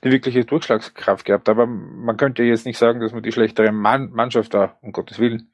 die 0.04 0.12
wirkliche 0.12 0.44
Durchschlagskraft 0.44 1.24
gehabt. 1.24 1.48
Aber 1.48 1.66
man 1.66 2.16
könnte 2.16 2.42
jetzt 2.44 2.66
nicht 2.66 2.78
sagen, 2.78 3.00
dass 3.00 3.12
man 3.12 3.22
die 3.22 3.32
schlechtere 3.32 3.72
Mann 3.72 4.10
Mannschaft 4.10 4.54
da, 4.54 4.76
um 4.82 4.92
Gottes 4.92 5.18
Willen. 5.18 5.50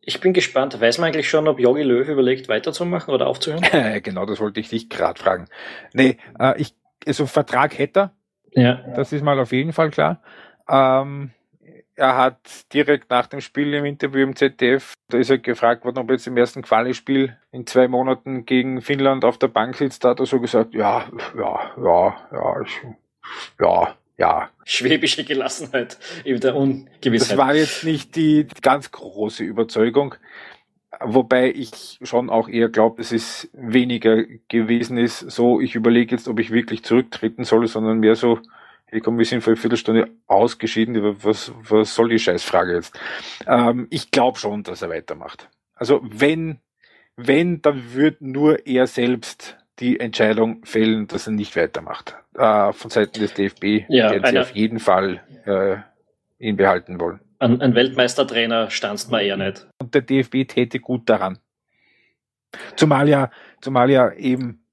Ich 0.00 0.20
bin 0.20 0.32
gespannt. 0.32 0.80
Weiß 0.80 0.98
man 0.98 1.08
eigentlich 1.08 1.28
schon, 1.28 1.46
ob 1.46 1.60
Jogi 1.60 1.82
Löw 1.82 2.08
überlegt, 2.08 2.48
weiterzumachen 2.48 3.14
oder 3.14 3.26
aufzuhören? 3.26 3.62
genau, 4.02 4.26
das 4.26 4.40
wollte 4.40 4.60
ich 4.60 4.68
dich 4.68 4.88
gerade 4.88 5.20
fragen. 5.20 5.46
Nee, 5.92 6.18
äh, 6.38 6.60
ich, 6.60 6.74
also 7.06 7.26
Vertrag 7.26 7.78
hätte 7.78 8.00
er. 8.00 8.62
Ja. 8.62 8.74
Das 8.96 9.12
ist 9.12 9.22
mal 9.22 9.38
auf 9.38 9.52
jeden 9.52 9.72
Fall 9.72 9.90
klar. 9.90 10.22
Ähm, 10.68 11.30
er 11.96 12.16
hat 12.16 12.72
direkt 12.72 13.10
nach 13.10 13.26
dem 13.26 13.40
Spiel 13.40 13.72
im 13.74 13.84
Interview 13.84 14.22
im 14.22 14.36
ZDF, 14.36 14.94
da 15.08 15.18
ist 15.18 15.30
er 15.30 15.38
gefragt 15.38 15.84
worden, 15.84 15.98
ob 15.98 16.08
er 16.08 16.14
jetzt 16.14 16.26
im 16.26 16.36
ersten 16.36 16.62
Quali-Spiel 16.62 17.36
in 17.52 17.66
zwei 17.66 17.88
Monaten 17.88 18.44
gegen 18.46 18.80
Finnland 18.82 19.24
auf 19.24 19.38
der 19.38 19.48
Bank 19.48 19.76
sitzt, 19.76 20.04
da 20.04 20.10
hat 20.10 20.20
er 20.20 20.26
so 20.26 20.40
gesagt, 20.40 20.74
ja, 20.74 21.06
ja, 21.36 21.72
ja, 21.76 22.16
ja, 22.32 22.60
ich, 22.62 22.80
ja, 23.60 23.96
ja. 24.16 24.50
Schwäbische 24.64 25.24
Gelassenheit 25.24 25.98
in 26.24 26.40
der 26.40 26.56
Ungewissheit. 26.56 27.30
Das 27.32 27.36
war 27.36 27.54
jetzt 27.54 27.84
nicht 27.84 28.16
die 28.16 28.46
ganz 28.62 28.90
große 28.90 29.44
Überzeugung, 29.44 30.14
wobei 31.00 31.50
ich 31.50 31.98
schon 32.02 32.30
auch 32.30 32.48
eher 32.48 32.68
glaube, 32.68 32.98
dass 32.98 33.12
es 33.12 33.48
weniger 33.52 34.24
gewesen 34.48 34.98
ist, 34.98 35.18
so 35.18 35.60
ich 35.60 35.74
überlege 35.74 36.14
jetzt, 36.14 36.28
ob 36.28 36.38
ich 36.40 36.50
wirklich 36.50 36.84
zurücktreten 36.84 37.44
soll, 37.44 37.66
sondern 37.66 37.98
mehr 37.98 38.16
so, 38.16 38.38
hey 38.94 39.00
komm, 39.00 39.18
wir 39.18 39.24
sind 39.24 39.42
vor 39.42 39.52
einer 39.52 39.60
Viertelstunde 39.60 40.08
ausgeschieden, 40.28 41.16
was, 41.24 41.52
was 41.68 41.94
soll 41.96 42.10
die 42.10 42.18
Scheißfrage 42.20 42.74
jetzt? 42.74 42.96
Ähm, 43.44 43.88
ich 43.90 44.12
glaube 44.12 44.38
schon, 44.38 44.62
dass 44.62 44.82
er 44.82 44.88
weitermacht. 44.88 45.48
Also 45.74 46.00
wenn, 46.04 46.60
wenn, 47.16 47.60
dann 47.60 47.92
wird 47.92 48.22
nur 48.22 48.66
er 48.68 48.86
selbst 48.86 49.58
die 49.80 49.98
Entscheidung 49.98 50.64
fällen, 50.64 51.08
dass 51.08 51.26
er 51.26 51.32
nicht 51.32 51.56
weitermacht. 51.56 52.14
Äh, 52.38 52.72
von 52.72 52.88
Seiten 52.88 53.18
des 53.18 53.34
DFB 53.34 53.84
ja, 53.88 54.12
werden 54.12 54.30
sie 54.30 54.38
auf 54.38 54.54
jeden 54.54 54.78
Fall 54.78 55.20
äh, 55.44 55.76
ihn 56.38 56.56
behalten 56.56 57.00
wollen. 57.00 57.18
Ein, 57.40 57.60
ein 57.60 57.74
Weltmeistertrainer 57.74 58.70
standst 58.70 59.10
man 59.10 59.22
eher 59.22 59.36
nicht. 59.36 59.66
Und 59.80 59.92
der 59.92 60.02
DFB 60.02 60.46
täte 60.46 60.78
gut 60.78 61.08
daran. 61.08 61.38
Zumal 62.76 63.08
ja, 63.08 63.32
zumal 63.60 63.90
ja 63.90 64.12
eben 64.12 64.63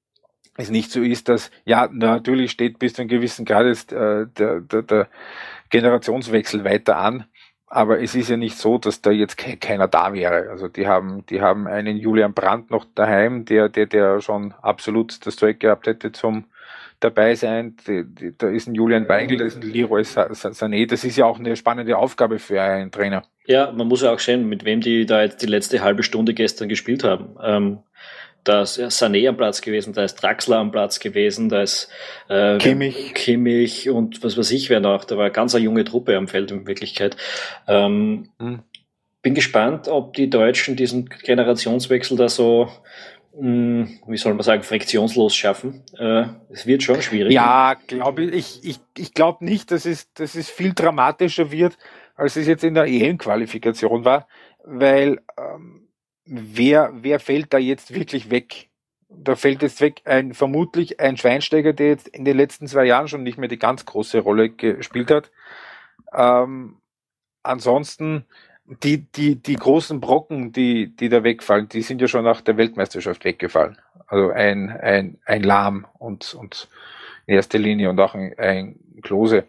es 0.57 0.69
nicht 0.69 0.91
so 0.91 1.01
ist, 1.01 1.29
dass 1.29 1.51
ja 1.65 1.89
natürlich 1.91 2.51
steht 2.51 2.79
bis 2.79 2.93
zu 2.93 3.01
einem 3.01 3.09
gewissen 3.09 3.45
Grad 3.45 3.65
jetzt 3.65 3.93
äh, 3.93 4.27
der, 4.37 4.61
der, 4.61 4.81
der 4.81 5.07
Generationswechsel 5.69 6.63
weiter 6.63 6.97
an, 6.97 7.25
aber 7.67 8.01
es 8.01 8.15
ist 8.15 8.29
ja 8.29 8.35
nicht 8.35 8.57
so, 8.57 8.77
dass 8.77 9.01
da 9.01 9.11
jetzt 9.11 9.37
ke 9.37 9.55
keiner 9.55 9.87
da 9.87 10.13
wäre. 10.13 10.49
Also 10.49 10.67
die 10.67 10.87
haben, 10.87 11.25
die 11.27 11.41
haben 11.41 11.67
einen 11.67 11.97
Julian 11.97 12.33
Brandt 12.33 12.69
noch 12.69 12.85
daheim, 12.95 13.45
der, 13.45 13.69
der, 13.69 13.85
der 13.85 14.19
schon 14.19 14.53
absolut 14.61 15.25
das 15.25 15.37
Zeug 15.37 15.59
gehabt 15.61 15.87
hätte 15.87 16.11
zum 16.11 16.45
dabei 16.99 17.35
sein. 17.35 17.77
Die, 17.87 18.03
die, 18.05 18.37
da 18.37 18.49
ist 18.49 18.67
ein 18.67 18.75
Julian 18.75 19.07
Weigel, 19.07 19.37
da 19.37 19.45
ist 19.45 19.55
ein 19.55 19.69
Leroy 19.69 20.01
Sané. 20.01 20.87
Das 20.87 21.03
ist 21.03 21.17
ja 21.17 21.25
auch 21.25 21.39
eine 21.39 21.55
spannende 21.55 21.97
Aufgabe 21.97 22.39
für 22.39 22.61
einen 22.61 22.91
Trainer. 22.91 23.23
Ja, 23.45 23.71
man 23.71 23.87
muss 23.87 24.01
ja 24.01 24.13
auch 24.13 24.19
sehen, 24.19 24.47
mit 24.47 24.65
wem 24.65 24.81
die 24.81 25.05
da 25.05 25.23
jetzt 25.23 25.41
die 25.41 25.47
letzte 25.47 25.81
halbe 25.81 26.03
Stunde 26.03 26.33
gestern 26.33 26.69
gespielt 26.69 27.03
haben. 27.03 27.35
Ähm, 27.41 27.79
Da 28.43 28.63
ist 28.63 28.79
Sané 28.79 29.27
am 29.27 29.37
Platz 29.37 29.61
gewesen, 29.61 29.93
da 29.93 30.03
ist 30.03 30.15
Draxler 30.15 30.57
am 30.57 30.71
Platz 30.71 30.99
gewesen, 30.99 31.49
da 31.49 31.61
ist 31.61 31.89
äh, 32.27 32.57
Kimmich. 32.57 33.13
Kimmich 33.13 33.89
und 33.89 34.23
was 34.23 34.37
weiß 34.37 34.51
ich 34.51 34.69
wer 34.69 34.79
noch. 34.79 35.05
Da 35.05 35.17
war 35.17 35.25
eine 35.25 35.33
ganz 35.33 35.53
eine 35.53 35.63
junge 35.63 35.83
Truppe 35.83 36.17
am 36.17 36.27
Feld 36.27 36.51
in 36.51 36.65
Wirklichkeit. 36.65 37.17
Ähm, 37.67 38.29
mhm. 38.39 38.63
Bin 39.21 39.35
gespannt, 39.35 39.87
ob 39.87 40.13
die 40.13 40.29
Deutschen 40.29 40.75
diesen 40.75 41.07
Generationswechsel 41.07 42.17
da 42.17 42.27
so 42.27 42.69
hm, 43.37 43.99
wie 44.07 44.17
soll 44.17 44.33
man 44.33 44.43
sagen, 44.43 44.63
friktionslos 44.63 45.35
schaffen. 45.35 45.83
Äh, 45.97 46.25
es 46.49 46.65
wird 46.65 46.83
schon 46.83 47.01
schwierig. 47.01 47.31
Ja, 47.31 47.75
glaube 47.87 48.25
ich, 48.25 48.59
ich, 48.63 48.79
ich 48.97 49.13
glaube 49.13 49.45
nicht, 49.45 49.71
dass 49.71 49.85
es, 49.85 50.11
dass 50.13 50.35
es 50.35 50.49
viel 50.49 50.73
dramatischer 50.73 51.51
wird, 51.51 51.77
als 52.15 52.35
es 52.35 52.47
jetzt 52.47 52.63
in 52.63 52.73
der 52.73 52.85
EM-Qualifikation 52.85 54.03
war, 54.03 54.27
weil 54.65 55.21
ähm, 55.37 55.80
wer, 56.31 56.91
wer 56.93 57.19
fällt 57.19 57.53
da 57.53 57.57
jetzt 57.57 57.93
wirklich 57.93 58.31
weg? 58.31 58.69
Da 59.09 59.35
fällt 59.35 59.61
jetzt 59.61 59.81
weg 59.81 60.01
ein 60.05 60.33
vermutlich 60.33 61.01
ein 61.01 61.17
Schweinsteiger, 61.17 61.73
der 61.73 61.89
jetzt 61.89 62.07
in 62.07 62.23
den 62.23 62.37
letzten 62.37 62.67
zwei 62.67 62.85
Jahren 62.85 63.09
schon 63.09 63.23
nicht 63.23 63.37
mehr 63.37 63.49
die 63.49 63.59
ganz 63.59 63.85
große 63.85 64.19
Rolle 64.19 64.49
gespielt 64.49 65.11
hat. 65.11 65.31
Ähm, 66.13 66.77
ansonsten 67.43 68.25
die, 68.65 69.05
die, 69.11 69.35
die 69.35 69.55
großen 69.55 69.99
Brocken, 69.99 70.53
die, 70.53 70.95
die 70.95 71.09
da 71.09 71.25
wegfallen, 71.25 71.67
die 71.67 71.81
sind 71.81 71.99
ja 71.99 72.07
schon 72.07 72.23
nach 72.23 72.39
der 72.39 72.55
Weltmeisterschaft 72.55 73.25
weggefallen. 73.25 73.77
Also 74.07 74.29
ein, 74.29 74.69
ein, 74.69 75.17
ein 75.25 75.43
Lahm 75.43 75.85
und, 75.99 76.33
und 76.33 76.69
in 77.25 77.35
erster 77.35 77.59
Linie 77.59 77.89
und 77.89 77.99
auch 77.99 78.15
ein, 78.15 78.37
ein 78.37 78.79
Klose. 79.01 79.45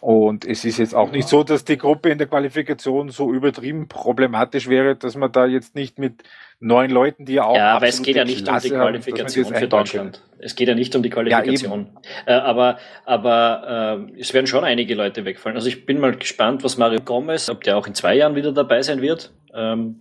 Und 0.00 0.46
es 0.46 0.64
ist 0.64 0.78
jetzt 0.78 0.94
auch 0.94 1.12
nicht 1.12 1.28
so, 1.28 1.44
dass 1.44 1.64
die 1.64 1.76
Gruppe 1.76 2.08
in 2.08 2.16
der 2.16 2.26
Qualifikation 2.26 3.10
so 3.10 3.32
übertrieben 3.32 3.86
problematisch 3.86 4.68
wäre, 4.68 4.96
dass 4.96 5.14
man 5.14 5.30
da 5.30 5.44
jetzt 5.44 5.74
nicht 5.74 5.98
mit 5.98 6.22
neun 6.58 6.90
Leuten, 6.90 7.26
die 7.26 7.34
ja 7.34 7.44
auch. 7.44 7.56
Ja, 7.56 7.76
aber 7.76 7.86
es 7.86 8.02
geht 8.02 8.16
ja 8.16 8.24
nicht 8.24 8.44
Klasse 8.44 8.68
um 8.68 8.72
die 8.72 8.78
Qualifikation 8.78 9.44
haben, 9.46 9.54
für 9.56 9.68
Deutschland. 9.68 10.22
Es 10.38 10.54
geht 10.54 10.68
ja 10.68 10.74
nicht 10.74 10.96
um 10.96 11.02
die 11.02 11.10
Qualifikation. 11.10 11.88
Ja, 12.26 12.38
äh, 12.38 12.40
aber 12.40 12.78
aber 13.04 14.06
äh, 14.14 14.20
es 14.20 14.32
werden 14.32 14.46
schon 14.46 14.64
einige 14.64 14.94
Leute 14.94 15.26
wegfallen. 15.26 15.56
Also 15.56 15.68
ich 15.68 15.84
bin 15.84 16.00
mal 16.00 16.16
gespannt, 16.16 16.64
was 16.64 16.78
Mario 16.78 17.00
Gomez, 17.00 17.50
ob 17.50 17.62
der 17.64 17.76
auch 17.76 17.86
in 17.86 17.94
zwei 17.94 18.14
Jahren 18.14 18.34
wieder 18.36 18.52
dabei 18.52 18.80
sein 18.82 19.02
wird. 19.02 19.32
Ähm, 19.54 20.00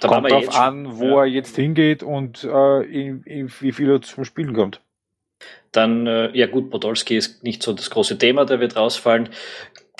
da 0.00 0.08
kommt 0.08 0.30
drauf 0.30 0.58
an, 0.58 0.98
wo 0.98 1.04
ja. 1.04 1.18
er 1.20 1.26
jetzt 1.26 1.54
hingeht 1.54 2.02
und 2.02 2.44
äh, 2.44 2.82
in, 2.82 3.22
in, 3.24 3.52
wie 3.60 3.72
viel 3.72 3.90
er 3.90 4.00
zum 4.00 4.24
Spielen 4.24 4.54
kommt. 4.54 4.80
Dann, 5.72 6.06
äh, 6.06 6.30
ja 6.36 6.46
gut, 6.46 6.70
Podolski 6.70 7.16
ist 7.16 7.42
nicht 7.42 7.62
so 7.62 7.72
das 7.72 7.90
große 7.90 8.18
Thema, 8.18 8.44
der 8.44 8.60
wird 8.60 8.76
rausfallen. 8.76 9.28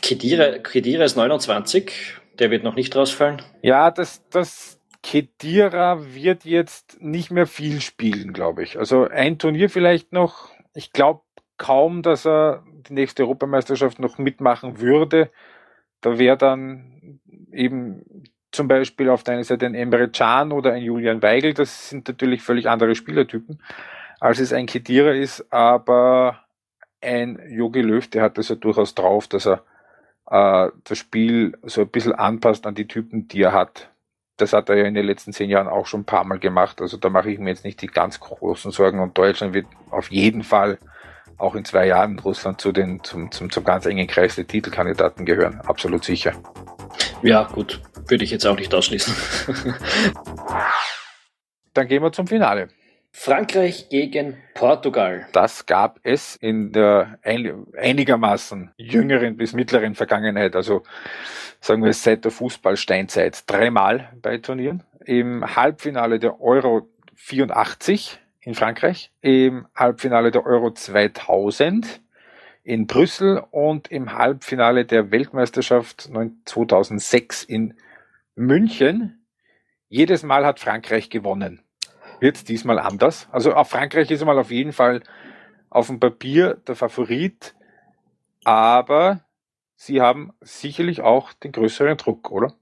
Kedira, 0.01 0.59
Kedira 0.59 1.05
ist 1.05 1.17
29, 1.17 1.93
der 2.39 2.51
wird 2.51 2.65
noch 2.65 2.77
nicht 2.77 2.95
rausfallen. 2.95 3.43
Ja, 3.63 3.91
das, 3.91 4.27
das 4.31 4.81
Kedira 5.03 6.15
wird 6.15 6.45
jetzt 6.45 7.01
nicht 7.01 7.31
mehr 7.31 7.47
viel 7.47 7.81
spielen, 7.81 8.33
glaube 8.33 8.63
ich. 8.63 8.79
Also 8.79 9.09
ein 9.09 9.39
Turnier 9.39 9.71
vielleicht 9.71 10.13
noch. 10.13 10.51
Ich 10.75 10.93
glaube 10.93 11.23
kaum, 11.59 12.03
dass 12.03 12.27
er 12.27 12.65
die 12.89 12.95
nächste 12.95 13.23
Europameisterschaft 13.25 13.99
noch 13.99 14.19
mitmachen 14.19 14.81
würde. 14.81 15.31
Da 16.01 16.19
wäre 16.19 16.37
dann 16.37 17.21
eben 17.53 18.25
zum 18.53 18.69
Beispiel 18.69 19.11
auf 19.11 19.23
der 19.23 19.35
einen 19.35 19.45
Seite 19.45 19.67
ein 19.67 19.75
Emre 19.75 20.09
Can 20.09 20.53
oder 20.53 20.73
ein 20.73 20.83
Julian 20.83 21.23
Weigel. 21.23 21.55
Das 21.55 21.91
sind 21.91 22.09
natürlich 22.09 22.43
völlig 22.43 22.69
andere 22.69 22.95
Spielertypen 22.95 23.61
als 24.21 24.39
es 24.39 24.53
ein 24.53 24.67
Kedira 24.67 25.11
ist, 25.11 25.53
aber 25.53 26.41
ein 27.01 27.41
Yogi 27.49 27.83
Löw, 27.83 28.07
der 28.09 28.23
hat 28.23 28.39
das 28.39 28.49
ja 28.49 28.57
durchaus 28.57 28.95
drauf, 28.95 29.29
dass 29.29 29.47
er 29.47 29.63
äh, 30.31 30.71
das 30.85 30.99
Spiel 30.99 31.57
so 31.63 31.83
ein 31.83 31.89
bisschen 31.89 32.13
anpasst 32.13 32.67
an 32.67 32.75
die 32.75 32.89
Typen, 32.89 33.29
die 33.29 33.43
er 33.43 33.53
hat. 33.53 33.91
Das 34.39 34.53
hat 34.53 34.69
er 34.69 34.77
ja 34.77 34.85
in 34.85 34.95
den 34.95 35.07
letzten 35.07 35.33
zehn 35.33 35.49
Jahren 35.49 35.69
auch 35.69 35.87
schon 35.87 36.01
ein 36.01 36.07
paar 36.07 36.25
Mal 36.25 36.39
gemacht. 36.39 36.81
Also 36.83 36.97
da 36.99 37.09
mache 37.09 37.31
ich 37.31 37.39
mir 37.39 37.51
jetzt 37.51 37.65
nicht 37.65 37.81
die 37.81 37.87
ganz 37.87 38.21
großen 38.21 38.71
Sorgen. 38.71 39.01
Und 39.01 39.17
Deutschland 39.17 39.55
wird 39.55 39.67
auf 39.91 40.11
jeden 40.11 40.43
Fall 40.43 40.79
auch 41.39 41.55
in 41.55 41.65
zwei 41.65 41.87
Jahren 41.87 42.19
Russland 42.19 42.61
zu 42.61 42.73
den, 42.73 43.03
zum, 43.03 43.31
zum, 43.31 43.51
zum 43.51 43.65
ganz 43.65 43.87
engen 43.87 44.07
Kreis 44.07 44.37
der 44.37 44.47
Titelkandidaten 44.47 45.25
gehören. 45.25 45.61
Absolut 45.63 46.05
sicher. 46.05 46.33
Ja, 47.23 47.45
gut. 47.45 47.81
Würde 48.09 48.25
ich 48.25 48.31
jetzt 48.31 48.47
auch 48.47 48.57
nicht 48.57 48.75
ausschließen. 48.75 49.15
Dann 51.73 51.89
gehen 51.89 52.03
wir 52.03 52.13
zum 52.13 52.27
Finale. 52.27 52.69
Frankreich 53.19 53.89
gegen 53.89 54.37
Portugal. 54.55 55.27
Das 55.33 55.65
gab 55.65 55.99
es 56.05 56.37
in 56.37 56.71
der 56.71 57.19
einigermaßen 57.23 58.71
jüngeren 58.77 59.39
bis 59.39 59.55
mittleren 59.55 59.95
Vergangenheit, 59.95 60.55
also 60.55 60.83
sagen 61.61 61.83
wir 61.83 61.93
seit 61.95 62.25
der 62.25 62.31
Fußballsteinzeit, 62.31 63.45
dreimal 63.47 64.13
bei 64.21 64.37
Turnieren. 64.37 64.85
Im 65.07 65.57
Halbfinale 65.57 66.21
der 66.21 66.41
Euro 66.41 66.89
84 67.15 68.21
in 68.43 68.55
Frankreich, 68.55 69.11
im 69.23 69.67
Halbfinale 69.75 70.31
der 70.31 70.45
Euro 70.45 70.71
2000 70.71 72.03
in 72.65 72.87
Brüssel 72.87 73.43
und 73.51 73.91
im 73.91 74.13
Halbfinale 74.13 74.85
der 74.85 75.11
Weltmeisterschaft 75.11 76.11
2006 76.45 77.45
in 77.45 77.75
München. 78.37 79.27
Jedes 79.89 80.23
Mal 80.23 80.45
hat 80.45 80.61
Frankreich 80.61 81.09
gewonnen 81.11 81.63
wird 82.21 82.37
es 82.37 82.45
diesmal 82.45 82.79
anders. 82.79 83.29
Also 83.33 83.53
auf 83.53 83.71
Frankreich 83.71 84.11
ist 84.11 84.25
mal 84.25 84.39
auf 84.39 84.51
jeden 84.51 84.73
Fall 84.73 85.03
auf 85.71 85.89
dem 85.89 86.01
Papier 86.01 86.59
der 86.67 86.77
Favorit, 86.77 87.55
aber 88.45 89.21
sie 89.75 90.01
haben 90.01 90.33
sicherlich 90.41 91.03
auch 91.03 91.33
den 91.33 91.53
größeren 91.53 91.97
Druck, 91.97 92.31
oder? 92.31 92.55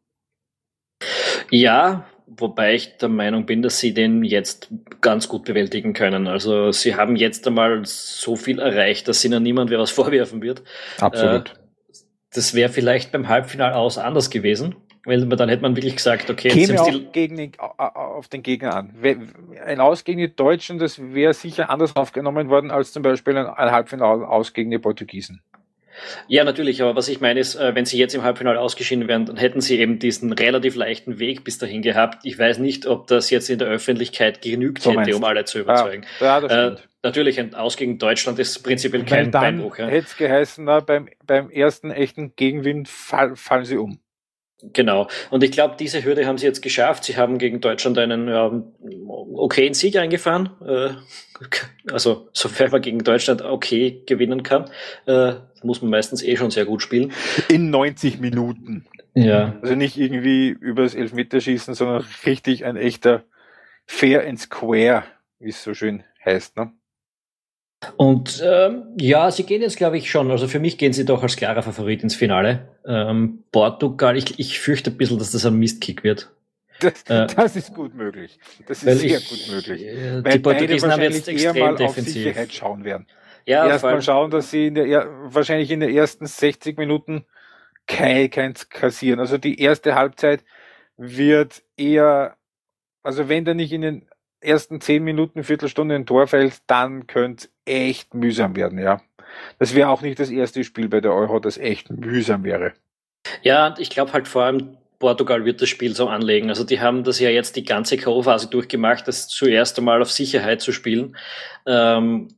Ja, 1.50 2.06
wobei 2.26 2.74
ich 2.74 2.96
der 2.96 3.08
Meinung 3.08 3.46
bin, 3.46 3.62
dass 3.62 3.78
sie 3.78 3.94
den 3.94 4.24
jetzt 4.24 4.68
ganz 5.00 5.28
gut 5.28 5.44
bewältigen 5.44 5.92
können. 5.92 6.26
Also 6.26 6.72
sie 6.72 6.96
haben 6.96 7.16
jetzt 7.16 7.46
einmal 7.46 7.84
so 7.84 8.36
viel 8.36 8.58
erreicht, 8.58 9.08
dass 9.08 9.24
ihnen 9.24 9.42
niemand 9.42 9.70
mehr 9.70 9.78
was 9.78 9.90
vorwerfen 9.92 10.42
wird. 10.42 10.62
Absolut. 11.00 11.50
Äh, 11.50 11.54
das 12.32 12.54
wäre 12.54 12.72
vielleicht 12.72 13.12
beim 13.12 13.28
Halbfinal 13.28 13.74
aus 13.74 13.96
anders 13.96 14.30
gewesen. 14.30 14.74
Weil 15.04 15.26
dann 15.26 15.48
hätte 15.48 15.62
man 15.62 15.76
wirklich 15.76 15.96
gesagt, 15.96 16.30
okay, 16.30 16.48
Käme 16.48 16.80
auch 16.80 17.12
gegen 17.12 17.36
den, 17.36 17.52
auf 17.58 18.28
den 18.28 18.42
Gegner 18.42 18.74
an. 18.74 18.94
Ein 19.64 19.80
Aus 19.80 20.04
gegen 20.04 20.18
die 20.18 20.34
Deutschen, 20.34 20.78
das 20.78 20.98
wäre 20.98 21.34
sicher 21.34 21.68
anders 21.68 21.94
aufgenommen 21.94 22.48
worden 22.48 22.70
als 22.70 22.92
zum 22.92 23.02
Beispiel 23.02 23.36
ein 23.36 23.70
Halbfinale 23.70 24.26
aus 24.26 24.54
gegen 24.54 24.70
die 24.70 24.78
Portugiesen. 24.78 25.42
Ja, 26.26 26.44
natürlich, 26.44 26.82
aber 26.82 26.96
was 26.96 27.08
ich 27.08 27.20
meine 27.20 27.40
ist, 27.40 27.54
äh, 27.54 27.74
wenn 27.74 27.84
sie 27.84 27.98
jetzt 27.98 28.14
im 28.14 28.22
Halbfinale 28.22 28.60
ausgeschieden 28.60 29.06
wären, 29.08 29.26
dann 29.26 29.36
hätten 29.36 29.60
sie 29.60 29.78
eben 29.78 29.98
diesen 29.98 30.32
relativ 30.32 30.74
leichten 30.74 31.18
Weg 31.18 31.44
bis 31.44 31.58
dahin 31.58 31.82
gehabt. 31.82 32.24
Ich 32.24 32.38
weiß 32.38 32.58
nicht, 32.58 32.86
ob 32.86 33.06
das 33.06 33.30
jetzt 33.30 33.48
in 33.50 33.58
der 33.58 33.68
Öffentlichkeit 33.68 34.42
genügt 34.42 34.82
so 34.82 34.98
hätte, 34.98 35.16
um 35.16 35.24
alle 35.24 35.44
zu 35.44 35.60
überzeugen. 35.60 36.04
Ja, 36.20 36.40
ja, 36.40 36.68
äh, 36.68 36.76
natürlich, 37.02 37.38
ein 37.38 37.54
Aus 37.54 37.76
gegen 37.76 37.98
Deutschland 37.98 38.38
ist 38.38 38.62
prinzipiell 38.62 39.04
kein 39.04 39.30
Beinbruch. 39.30 39.78
Ja. 39.78 39.86
Hätte 39.86 40.06
es 40.06 40.16
geheißen, 40.16 40.64
na, 40.64 40.80
beim, 40.80 41.08
beim 41.24 41.50
ersten 41.50 41.90
echten 41.90 42.34
Gegenwind 42.34 42.88
fall, 42.88 43.36
fallen 43.36 43.64
sie 43.64 43.76
um. 43.76 44.00
Genau. 44.72 45.08
Und 45.30 45.42
ich 45.42 45.52
glaube, 45.52 45.76
diese 45.78 46.04
Hürde 46.04 46.26
haben 46.26 46.38
sie 46.38 46.46
jetzt 46.46 46.62
geschafft. 46.62 47.04
Sie 47.04 47.16
haben 47.16 47.38
gegen 47.38 47.60
Deutschland 47.60 47.98
einen 47.98 48.28
ja, 48.28 48.50
okayen 49.34 49.74
Sieg 49.74 49.96
eingefahren. 49.96 50.50
Äh, 50.64 50.90
also, 51.90 52.28
sofern 52.32 52.70
man 52.70 52.80
gegen 52.80 53.00
Deutschland 53.00 53.42
okay 53.42 54.02
gewinnen 54.06 54.42
kann, 54.42 54.70
äh, 55.06 55.34
muss 55.62 55.82
man 55.82 55.90
meistens 55.90 56.22
eh 56.22 56.36
schon 56.36 56.50
sehr 56.50 56.64
gut 56.64 56.82
spielen. 56.82 57.12
In 57.48 57.70
90 57.70 58.20
Minuten. 58.20 58.86
Ja. 59.14 59.56
Also 59.62 59.74
nicht 59.74 59.96
irgendwie 59.96 60.48
übers 60.48 60.94
Elfmeterschießen, 60.94 61.74
sondern 61.74 62.04
richtig 62.26 62.64
ein 62.64 62.76
echter 62.76 63.24
Fair 63.86 64.26
and 64.26 64.40
Square, 64.40 65.04
wie 65.38 65.50
es 65.50 65.62
so 65.62 65.74
schön 65.74 66.02
heißt. 66.24 66.56
Ne? 66.56 66.72
Und 67.96 68.42
ähm, 68.44 68.84
ja, 68.98 69.30
sie 69.30 69.44
gehen 69.44 69.62
jetzt, 69.62 69.76
glaube 69.76 69.98
ich, 69.98 70.10
schon. 70.10 70.30
Also 70.30 70.48
für 70.48 70.58
mich 70.58 70.78
gehen 70.78 70.92
sie 70.92 71.04
doch 71.04 71.22
als 71.22 71.36
klarer 71.36 71.62
Favorit 71.62 72.02
ins 72.02 72.14
Finale. 72.14 72.68
Ähm, 72.86 73.44
Portugal, 73.52 74.16
ich, 74.16 74.38
ich 74.38 74.58
fürchte 74.60 74.90
ein 74.90 74.96
bisschen, 74.96 75.18
dass 75.18 75.32
das 75.32 75.46
ein 75.46 75.56
Mistkick 75.56 76.04
wird. 76.04 76.30
Das, 76.80 77.02
äh, 77.08 77.26
das 77.34 77.56
ist 77.56 77.74
gut 77.74 77.94
möglich. 77.94 78.38
Das 78.66 78.82
ist 78.82 79.00
sehr 79.00 79.18
ich, 79.18 79.28
gut 79.28 79.54
möglich. 79.54 79.82
Äh, 79.82 80.22
die 80.22 80.38
Portugiesen 80.38 80.90
haben 80.90 81.02
jetzt 81.02 81.28
extrem 81.28 81.56
eher 81.56 81.64
mal 81.64 81.76
defensiv. 81.76 82.16
auf 82.16 82.22
Sicherheit 82.22 82.52
schauen 82.52 82.84
werden. 82.84 83.06
Ja, 83.46 83.66
Erstmal 83.68 84.00
schauen, 84.02 84.30
dass 84.30 84.50
sie 84.50 84.68
in 84.68 84.74
der, 84.74 85.08
wahrscheinlich 85.24 85.70
in 85.70 85.80
den 85.80 85.94
ersten 85.94 86.26
60 86.26 86.78
Minuten 86.78 87.24
kein, 87.86 88.30
keins 88.30 88.68
kassieren. 88.70 89.20
Also 89.20 89.38
die 89.38 89.60
erste 89.60 89.94
Halbzeit 89.94 90.44
wird 90.96 91.62
eher, 91.76 92.36
also 93.02 93.28
wenn 93.28 93.44
da 93.44 93.52
nicht 93.54 93.72
in 93.72 93.82
den 93.82 94.08
ersten 94.44 94.80
zehn 94.80 95.02
Minuten, 95.02 95.44
Viertelstunde 95.44 95.94
ein 95.94 96.06
Tor 96.06 96.26
fällt, 96.26 96.58
dann 96.66 97.06
könnte 97.06 97.48
es 97.64 97.74
echt 97.74 98.14
mühsam 98.14 98.56
werden, 98.56 98.78
ja. 98.78 99.00
Das 99.58 99.74
wäre 99.74 99.88
auch 99.88 100.02
nicht 100.02 100.18
das 100.18 100.30
erste 100.30 100.62
Spiel 100.64 100.88
bei 100.88 101.00
der 101.00 101.12
Euro, 101.12 101.40
das 101.40 101.58
echt 101.58 101.90
mühsam 101.90 102.44
wäre. 102.44 102.72
Ja, 103.42 103.74
ich 103.78 103.90
glaube 103.90 104.12
halt 104.12 104.28
vor 104.28 104.44
allem, 104.44 104.76
Portugal 104.98 105.44
wird 105.44 105.60
das 105.60 105.68
Spiel 105.68 105.94
so 105.94 106.08
anlegen. 106.08 106.48
Also 106.48 106.64
die 106.64 106.80
haben 106.80 107.04
das 107.04 107.18
ja 107.20 107.30
jetzt 107.30 107.56
die 107.56 107.64
ganze 107.64 107.96
K.O.-Phase 107.96 108.48
durchgemacht, 108.48 109.06
das 109.08 109.28
zuerst 109.28 109.78
einmal 109.78 110.00
auf 110.00 110.10
Sicherheit 110.10 110.60
zu 110.60 110.72
spielen. 110.72 111.16
Ähm, 111.66 112.28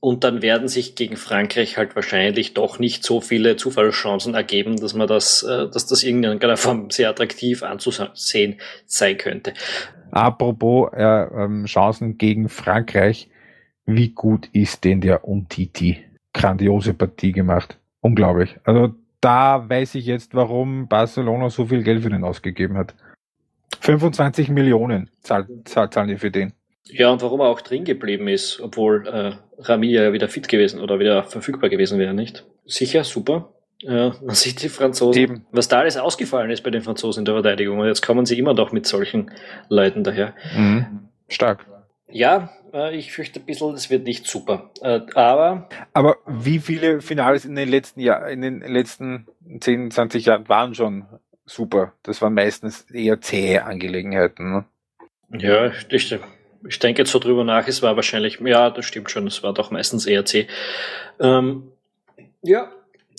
und 0.00 0.22
dann 0.22 0.42
werden 0.42 0.68
sich 0.68 0.96
gegen 0.96 1.16
Frankreich 1.16 1.78
halt 1.78 1.96
wahrscheinlich 1.96 2.52
doch 2.52 2.78
nicht 2.78 3.04
so 3.04 3.22
viele 3.22 3.56
Zufallschancen 3.56 4.34
ergeben, 4.34 4.76
dass 4.76 4.92
man 4.92 5.08
das, 5.08 5.42
äh, 5.42 5.68
dass 5.68 5.86
das 5.86 6.02
in 6.02 6.22
irgendeiner 6.22 6.58
Form 6.58 6.90
sehr 6.90 7.08
attraktiv 7.08 7.62
anzusehen 7.62 8.60
sein 8.84 9.16
könnte. 9.16 9.54
Apropos 10.14 10.92
äh, 10.92 11.02
ähm, 11.02 11.64
Chancen 11.64 12.18
gegen 12.18 12.48
Frankreich, 12.48 13.28
wie 13.84 14.10
gut 14.10 14.48
ist 14.52 14.84
denn 14.84 15.00
der 15.00 15.26
Umtiti? 15.26 16.04
Grandiose 16.32 16.94
Partie 16.94 17.32
gemacht. 17.32 17.78
Unglaublich. 18.00 18.56
Also 18.62 18.94
da 19.20 19.68
weiß 19.68 19.96
ich 19.96 20.06
jetzt, 20.06 20.32
warum 20.32 20.86
Barcelona 20.86 21.50
so 21.50 21.66
viel 21.66 21.82
Geld 21.82 22.04
für 22.04 22.10
den 22.10 22.22
ausgegeben 22.22 22.76
hat. 22.76 22.94
25 23.80 24.50
Millionen 24.50 25.10
zahlen, 25.20 25.64
zahlen 25.64 26.06
die 26.06 26.16
für 26.16 26.30
den. 26.30 26.52
Ja, 26.84 27.10
und 27.10 27.20
warum 27.20 27.40
er 27.40 27.48
auch 27.48 27.60
drin 27.60 27.84
geblieben 27.84 28.28
ist, 28.28 28.60
obwohl 28.60 29.08
äh, 29.08 29.32
Rami 29.58 29.88
ja 29.88 30.12
wieder 30.12 30.28
fit 30.28 30.46
gewesen 30.46 30.80
oder 30.80 31.00
wieder 31.00 31.24
verfügbar 31.24 31.70
gewesen 31.70 31.98
wäre, 31.98 32.14
nicht? 32.14 32.46
Sicher, 32.66 33.02
super. 33.02 33.53
Ja, 33.86 34.14
man 34.24 34.34
sieht 34.34 34.62
die 34.62 34.70
Franzosen, 34.70 35.22
Eben. 35.22 35.46
was 35.52 35.68
da 35.68 35.80
alles 35.80 35.98
ausgefallen 35.98 36.50
ist 36.50 36.62
bei 36.62 36.70
den 36.70 36.82
Franzosen 36.82 37.20
in 37.20 37.24
der 37.26 37.34
Verteidigung. 37.34 37.78
Und 37.78 37.86
jetzt 37.86 38.04
kommen 38.04 38.24
sie 38.24 38.38
immer 38.38 38.54
noch 38.54 38.72
mit 38.72 38.86
solchen 38.86 39.30
Leuten 39.68 40.04
daher. 40.04 40.34
Mhm. 40.56 41.08
Stark. 41.28 41.66
Ja, 42.08 42.50
äh, 42.72 42.96
ich 42.96 43.12
fürchte 43.12 43.40
ein 43.40 43.46
bisschen, 43.46 43.74
es 43.74 43.90
wird 43.90 44.04
nicht 44.04 44.26
super. 44.26 44.70
Äh, 44.80 45.00
aber. 45.14 45.68
Aber 45.92 46.16
wie 46.26 46.60
viele 46.60 47.02
Finales 47.02 47.44
in 47.44 47.56
den 47.56 47.68
letzten 47.68 48.00
Jahren, 48.00 48.28
in 48.28 48.40
den 48.40 48.60
letzten 48.60 49.26
10, 49.60 49.90
20 49.90 50.24
Jahren 50.24 50.48
waren 50.48 50.74
schon 50.74 51.04
super? 51.44 51.92
Das 52.02 52.22
waren 52.22 52.32
meistens 52.32 52.90
eher 52.90 53.20
zähe 53.20 53.64
Angelegenheiten. 53.64 54.50
Ne? 54.50 54.64
Ja, 55.38 55.66
ich, 55.66 56.18
ich 56.66 56.78
denke 56.78 57.02
jetzt 57.02 57.10
so 57.10 57.18
drüber 57.18 57.44
nach, 57.44 57.68
es 57.68 57.82
war 57.82 57.96
wahrscheinlich, 57.96 58.40
ja, 58.40 58.70
das 58.70 58.86
stimmt 58.86 59.10
schon, 59.10 59.26
es 59.26 59.42
war 59.42 59.52
doch 59.52 59.70
meistens 59.70 60.06
eher 60.06 60.24
zäh. 60.24 60.46
Ähm, 61.20 61.72
ja, 62.42 62.70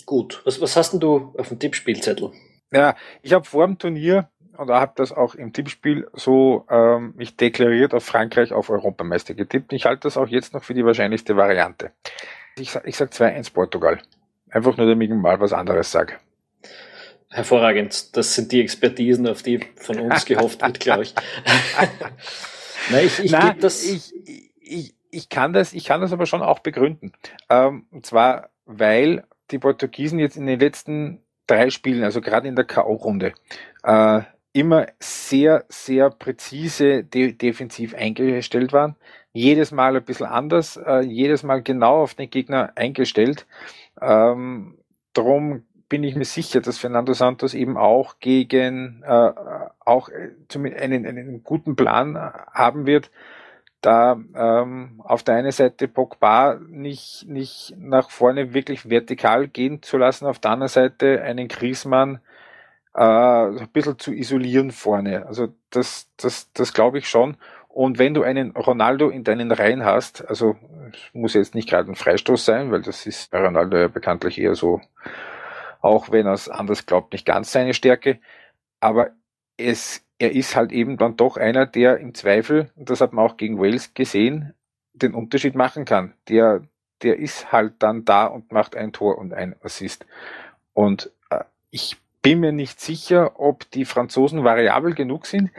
gut. 0.06 0.40
Was, 0.44 0.60
was 0.60 0.76
hast 0.76 0.92
denn 0.92 1.00
du 1.00 1.34
auf 1.36 1.48
dem 1.48 1.58
Tippspielzettel? 1.58 2.32
Ja, 2.72 2.96
ich 3.22 3.32
habe 3.32 3.44
vor 3.44 3.66
dem 3.66 3.78
Turnier 3.78 4.28
und 4.56 4.70
habe 4.70 4.92
das 4.96 5.12
auch 5.12 5.34
im 5.34 5.52
Tippspiel 5.52 6.08
so 6.14 6.66
ähm, 6.70 7.14
mich 7.16 7.36
deklariert 7.36 7.94
auf 7.94 8.04
Frankreich 8.04 8.52
auf 8.52 8.70
Europameister 8.70 9.34
getippt. 9.34 9.72
Ich 9.72 9.84
halte 9.84 10.02
das 10.02 10.16
auch 10.16 10.28
jetzt 10.28 10.54
noch 10.54 10.64
für 10.64 10.74
die 10.74 10.84
wahrscheinlichste 10.84 11.36
Variante. 11.36 11.92
Ich, 12.58 12.74
ich 12.84 12.96
sage 12.96 13.10
2-1 13.10 13.52
Portugal. 13.52 14.00
Einfach 14.50 14.76
nur, 14.76 14.86
damit 14.86 15.10
ich 15.10 15.16
mal 15.16 15.38
was 15.40 15.52
anderes 15.52 15.90
sage. 15.90 16.14
Hervorragend. 17.28 18.16
Das 18.16 18.34
sind 18.34 18.52
die 18.52 18.62
Expertisen, 18.62 19.26
auf 19.26 19.42
die 19.42 19.60
von 19.76 19.98
uns 19.98 20.24
gehofft 20.24 20.62
wird, 20.62 20.80
glaube 20.80 21.02
ich. 21.02 21.14
Nein, 22.90 23.06
ich, 23.06 23.18
ich, 23.18 23.32
Nein, 23.32 23.58
das 23.60 23.84
ich, 23.84 24.14
ich, 24.60 24.94
ich, 25.10 25.28
kann 25.28 25.52
das, 25.52 25.72
ich 25.72 25.84
kann 25.84 26.00
das 26.00 26.12
aber 26.12 26.26
schon 26.26 26.42
auch 26.42 26.60
begründen. 26.60 27.12
Ähm, 27.50 27.86
und 27.90 28.06
zwar, 28.06 28.50
weil 28.64 29.24
die 29.50 29.58
Portugiesen 29.58 30.18
jetzt 30.18 30.36
in 30.36 30.46
den 30.46 30.60
letzten 30.60 31.20
drei 31.46 31.70
Spielen, 31.70 32.02
also 32.04 32.20
gerade 32.20 32.48
in 32.48 32.56
der 32.56 32.64
K.O.-Runde, 32.64 33.32
äh, 33.84 34.22
immer 34.52 34.86
sehr, 34.98 35.64
sehr 35.68 36.10
präzise 36.10 37.04
de 37.04 37.32
defensiv 37.32 37.94
eingestellt 37.94 38.72
waren. 38.72 38.96
Jedes 39.32 39.70
Mal 39.70 39.96
ein 39.96 40.04
bisschen 40.04 40.26
anders, 40.26 40.78
äh, 40.78 41.00
jedes 41.00 41.42
Mal 41.42 41.62
genau 41.62 42.02
auf 42.02 42.14
den 42.14 42.30
Gegner 42.30 42.72
eingestellt. 42.74 43.46
Ähm, 44.00 44.78
drum 45.12 45.64
bin 45.88 46.02
ich 46.04 46.16
mir 46.16 46.24
sicher, 46.24 46.60
dass 46.60 46.78
Fernando 46.78 47.12
Santos 47.12 47.54
eben 47.54 47.76
auch 47.76 48.18
gegen 48.18 49.02
äh, 49.06 49.32
auch 49.84 50.08
äh, 50.08 50.30
einen, 50.54 51.06
einen 51.06 51.44
guten 51.44 51.76
Plan 51.76 52.16
haben 52.16 52.86
wird, 52.86 53.10
da 53.80 54.18
ähm, 54.34 55.00
auf 55.04 55.22
der 55.22 55.36
einen 55.36 55.52
Seite 55.52 55.88
Pogba 55.88 56.58
nicht, 56.68 57.26
nicht 57.28 57.74
nach 57.78 58.10
vorne 58.10 58.54
wirklich 58.54 58.88
vertikal 58.90 59.48
gehen 59.48 59.82
zu 59.82 59.98
lassen, 59.98 60.26
auf 60.26 60.38
der 60.38 60.52
anderen 60.52 60.68
Seite 60.68 61.22
einen 61.22 61.48
Griezmann 61.48 62.20
äh, 62.94 63.00
ein 63.02 63.68
bisschen 63.72 63.98
zu 63.98 64.12
isolieren 64.12 64.70
vorne. 64.70 65.26
Also 65.26 65.48
das, 65.70 66.08
das, 66.16 66.52
das 66.52 66.72
glaube 66.72 66.98
ich 66.98 67.08
schon. 67.08 67.36
Und 67.68 67.98
wenn 67.98 68.14
du 68.14 68.22
einen 68.22 68.52
Ronaldo 68.52 69.10
in 69.10 69.22
deinen 69.22 69.52
Reihen 69.52 69.84
hast, 69.84 70.26
also 70.26 70.56
muss 71.12 71.34
jetzt 71.34 71.54
nicht 71.54 71.68
gerade 71.68 71.90
ein 71.90 71.94
Freistoß 71.94 72.44
sein, 72.44 72.72
weil 72.72 72.80
das 72.80 73.06
ist 73.06 73.30
bei 73.30 73.38
Ronaldo 73.38 73.76
ja 73.76 73.88
bekanntlich 73.88 74.38
eher 74.40 74.54
so, 74.54 74.80
auch 75.82 76.10
wenn 76.10 76.26
er 76.26 76.32
es 76.32 76.48
anders 76.48 76.86
glaubt, 76.86 77.12
nicht 77.12 77.26
ganz 77.26 77.52
seine 77.52 77.74
Stärke. 77.74 78.18
Aber 78.80 79.10
es 79.56 80.06
er 80.18 80.32
ist 80.32 80.56
halt 80.56 80.72
eben 80.72 80.96
dann 80.96 81.16
doch 81.16 81.36
einer, 81.36 81.66
der 81.66 81.98
im 81.98 82.14
Zweifel, 82.14 82.70
und 82.74 82.90
das 82.90 83.00
hat 83.00 83.12
man 83.12 83.24
auch 83.24 83.36
gegen 83.36 83.58
Wales 83.58 83.94
gesehen, 83.94 84.54
den 84.94 85.14
Unterschied 85.14 85.54
machen 85.54 85.84
kann. 85.84 86.14
Der, 86.28 86.62
der 87.02 87.18
ist 87.18 87.52
halt 87.52 87.74
dann 87.80 88.04
da 88.04 88.26
und 88.26 88.50
macht 88.50 88.76
ein 88.76 88.92
Tor 88.92 89.18
und 89.18 89.34
ein 89.34 89.54
Assist. 89.62 90.06
Und 90.72 91.10
äh, 91.28 91.44
ich 91.70 91.98
bin 92.22 92.40
mir 92.40 92.52
nicht 92.52 92.80
sicher, 92.80 93.38
ob 93.38 93.70
die 93.70 93.84
Franzosen 93.84 94.42
variabel 94.42 94.94
genug 94.94 95.26
sind, 95.26 95.50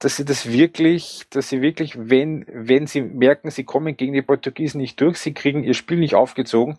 dass 0.00 0.16
sie 0.16 0.24
das 0.24 0.50
wirklich, 0.50 1.26
dass 1.30 1.48
sie 1.48 1.62
wirklich, 1.62 1.94
wenn, 1.96 2.46
wenn 2.48 2.86
sie 2.86 3.02
merken, 3.02 3.50
sie 3.50 3.64
kommen 3.64 3.96
gegen 3.96 4.14
die 4.14 4.22
Portugiesen 4.22 4.80
nicht 4.80 5.00
durch, 5.00 5.18
sie 5.18 5.34
kriegen 5.34 5.62
ihr 5.62 5.74
Spiel 5.74 5.98
nicht 5.98 6.14
aufgezogen, 6.14 6.78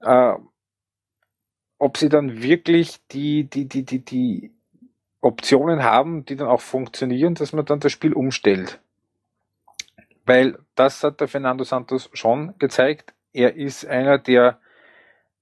äh, 0.00 0.34
ob 1.78 1.96
sie 1.96 2.08
dann 2.08 2.42
wirklich 2.42 3.00
die, 3.08 3.44
die, 3.44 3.66
die, 3.66 3.84
die, 3.84 4.04
die 4.04 4.52
Optionen 5.22 5.82
haben, 5.82 6.24
die 6.26 6.36
dann 6.36 6.48
auch 6.48 6.60
funktionieren, 6.60 7.34
dass 7.34 7.52
man 7.52 7.64
dann 7.64 7.80
das 7.80 7.92
Spiel 7.92 8.12
umstellt. 8.12 8.80
Weil 10.26 10.58
das 10.74 11.02
hat 11.02 11.20
der 11.20 11.28
Fernando 11.28 11.64
Santos 11.64 12.10
schon 12.12 12.54
gezeigt. 12.58 13.14
Er 13.32 13.56
ist 13.56 13.86
einer, 13.86 14.18
der 14.18 14.58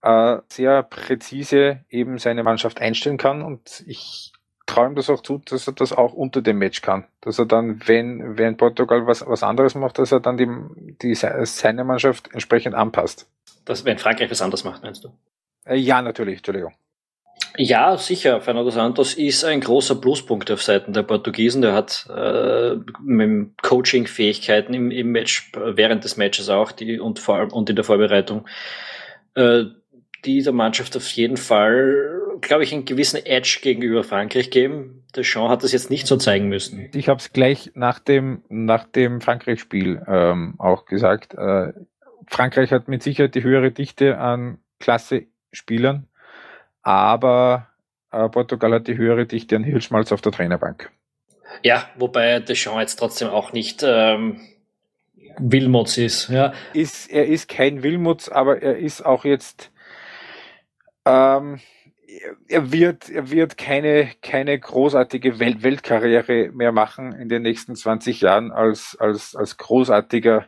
äh, 0.03 0.39
sehr 0.49 0.83
präzise 0.83 1.85
eben 1.91 2.19
seine 2.19 2.43
Mannschaft 2.43 2.81
einstellen 2.81 3.19
kann 3.19 3.43
und 3.43 3.83
ich 3.87 4.33
traue 4.67 4.89
ihm 4.89 4.95
das 4.95 5.11
auch 5.11 5.23
zu, 5.23 5.39
dass 5.39 5.67
er 5.67 5.73
das 5.73 5.93
auch 5.93 6.13
unter 6.13 6.43
dem 6.43 6.59
Match 6.59 6.81
kann. 6.83 7.07
Dass 7.21 7.39
er 7.39 7.47
dann, 7.47 7.87
wenn, 7.87 8.39
wenn 8.39 8.57
Portugal 8.57 9.07
was, 9.07 9.27
was 9.27 9.43
anderes 9.43 9.75
macht, 9.75 9.99
dass 9.99 10.13
er 10.13 10.21
dann 10.21 10.37
die, 10.37 10.49
die, 11.03 11.15
seine 11.15 11.85
Mannschaft 11.85 12.33
entsprechend 12.33 12.75
anpasst. 12.75 13.29
Das, 13.65 13.85
wenn 13.85 13.99
Frankreich 13.99 14.31
was 14.31 14.43
anderes 14.43 14.65
macht, 14.65 14.83
meinst 14.83 15.05
du? 15.05 15.09
Äh, 15.65 15.77
ja, 15.77 16.01
natürlich, 16.01 16.39
Entschuldigung. 16.39 16.75
Ja, 17.57 17.97
sicher. 17.97 18.41
Fernando 18.41 18.71
Santos 18.71 19.15
ist 19.15 19.45
ein 19.45 19.61
großer 19.61 19.97
Pluspunkt 19.97 20.51
auf 20.51 20.63
Seiten 20.63 20.93
der 20.93 21.03
Portugiesen. 21.03 21.63
Der 21.63 21.75
hat 21.75 22.09
äh, 22.09 22.77
mit 23.03 23.63
Coaching-Fähigkeiten 23.63 24.73
im, 24.73 24.91
im 24.91 25.13
Match, 25.13 25.53
während 25.55 26.05
des 26.05 26.17
Matches 26.17 26.49
auch 26.49 26.73
die, 26.73 27.01
und, 27.01 27.19
vor, 27.19 27.53
und 27.53 27.69
in 27.69 27.77
der 27.77 27.85
Vorbereitung, 27.85 28.47
äh, 29.35 29.65
die 30.25 30.43
der 30.43 30.53
Mannschaft 30.53 30.97
auf 30.97 31.11
jeden 31.13 31.37
Fall, 31.37 32.21
glaube 32.41 32.63
ich, 32.63 32.73
einen 32.73 32.85
gewissen 32.85 33.25
Edge 33.25 33.59
gegenüber 33.63 34.05
Frankreich 34.05 34.51
geben. 34.51 35.05
Der 35.17 35.25
Jean 35.25 35.49
hat 35.49 35.65
das 35.65 35.73
jetzt 35.73 35.91
nicht 35.91 36.07
so 36.07 36.17
zeigen 36.17 36.49
müssen. 36.49 36.89
Ich 36.95 37.09
habe 37.09 37.19
es 37.19 37.33
gleich 37.33 37.73
nach 37.75 37.99
dem, 37.99 38.43
nach 38.49 38.85
dem 38.85 39.21
Frankreich-Spiel 39.21 40.03
ähm, 40.07 40.55
auch 40.59 40.85
gesagt. 40.85 41.35
Äh, 41.35 41.73
Frankreich 42.27 42.71
hat 42.71 42.87
mit 42.87 43.03
Sicherheit 43.03 43.35
die 43.35 43.43
höhere 43.43 43.73
Dichte 43.73 44.19
an 44.19 44.59
Klasse-Spielern 44.79 46.07
aber 46.83 47.69
äh, 48.11 48.29
Portugal 48.29 48.75
hat 48.75 48.87
die 48.87 48.97
höhere 48.97 49.27
Dichte 49.27 49.57
an 49.57 49.65
Hirschmalz 49.65 50.13
auf 50.13 50.21
der 50.21 50.33
Trainerbank. 50.33 50.91
Ja, 51.63 51.89
wobei 51.97 52.41
Deschamps 52.41 52.81
jetzt 52.81 52.97
trotzdem 52.97 53.29
auch 53.29 53.53
nicht 53.53 53.83
ähm, 53.85 54.41
Wilmots 55.39 55.99
ist. 55.99 56.29
Ja. 56.29 56.53
Ist, 56.73 57.11
er 57.11 57.27
ist 57.27 57.49
kein 57.49 57.83
Wilmots, 57.83 58.29
aber 58.29 58.63
er 58.63 58.79
ist 58.79 59.05
auch 59.05 59.25
jetzt 59.25 59.71
ähm, 61.05 61.61
er 62.49 62.73
wird, 62.73 63.09
er 63.09 63.31
wird 63.31 63.57
keine, 63.57 64.11
keine 64.23 64.59
großartige 64.59 65.39
Welt 65.39 65.63
Weltkarriere 65.63 66.51
mehr 66.53 66.73
machen 66.73 67.13
in 67.13 67.29
den 67.29 67.43
nächsten 67.43 67.77
20 67.77 68.21
Jahren 68.21 68.51
als, 68.51 68.97
als, 68.99 69.35
als 69.37 69.57
großartiger 69.57 70.47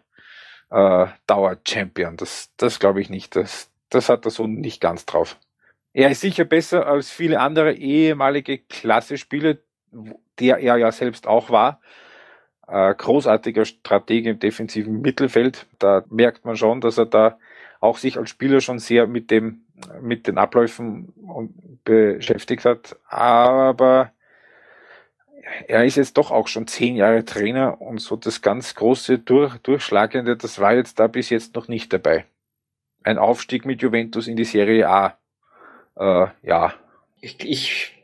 äh, 0.70 1.06
Dauer-Champion. 1.26 2.16
Das, 2.16 2.50
das 2.56 2.80
glaube 2.80 3.00
ich 3.00 3.10
nicht. 3.10 3.36
Das, 3.36 3.70
das 3.90 4.08
hat 4.08 4.24
er 4.24 4.30
so 4.30 4.46
nicht 4.46 4.80
ganz 4.80 5.06
drauf. 5.06 5.38
Er 5.92 6.10
ist 6.10 6.22
sicher 6.22 6.44
besser 6.44 6.86
als 6.86 7.10
viele 7.10 7.40
andere 7.40 7.74
ehemalige 7.74 8.58
Klasse-Spieler, 8.58 9.58
der 10.38 10.58
er 10.58 10.76
ja 10.76 10.90
selbst 10.90 11.26
auch 11.26 11.50
war. 11.50 11.80
Äh, 12.66 12.94
großartiger 12.94 13.66
Stratege 13.66 14.30
im 14.30 14.38
defensiven 14.38 15.02
Mittelfeld. 15.02 15.66
Da 15.78 16.04
merkt 16.08 16.44
man 16.44 16.56
schon, 16.56 16.80
dass 16.80 16.96
er 16.96 17.06
da 17.06 17.38
auch 17.80 17.98
sich 17.98 18.16
als 18.16 18.30
Spieler 18.30 18.60
schon 18.60 18.78
sehr 18.78 19.06
mit 19.06 19.30
dem, 19.30 19.66
mit 20.00 20.26
den 20.26 20.38
Abläufen 20.38 21.12
beschäftigt 21.84 22.64
hat. 22.64 22.96
Aber 23.08 24.12
er 25.66 25.84
ist 25.84 25.96
jetzt 25.96 26.16
doch 26.16 26.30
auch 26.30 26.48
schon 26.48 26.66
zehn 26.66 26.96
Jahre 26.96 27.24
Trainer 27.24 27.80
und 27.82 28.00
so 28.00 28.16
das 28.16 28.40
ganz 28.40 28.74
große 28.74 29.18
Durch, 29.18 29.58
Durchschlagende, 29.58 30.36
das 30.36 30.58
war 30.60 30.74
jetzt 30.74 31.00
da 31.00 31.08
bis 31.08 31.28
jetzt 31.28 31.54
noch 31.54 31.68
nicht 31.68 31.92
dabei. 31.92 32.24
Ein 33.02 33.18
Aufstieg 33.18 33.66
mit 33.66 33.82
Juventus 33.82 34.28
in 34.28 34.36
die 34.36 34.44
Serie 34.44 34.88
A 34.88 35.18
äh, 35.96 36.26
ja. 36.42 36.74
Ich, 37.20 37.44
ich 37.44 38.02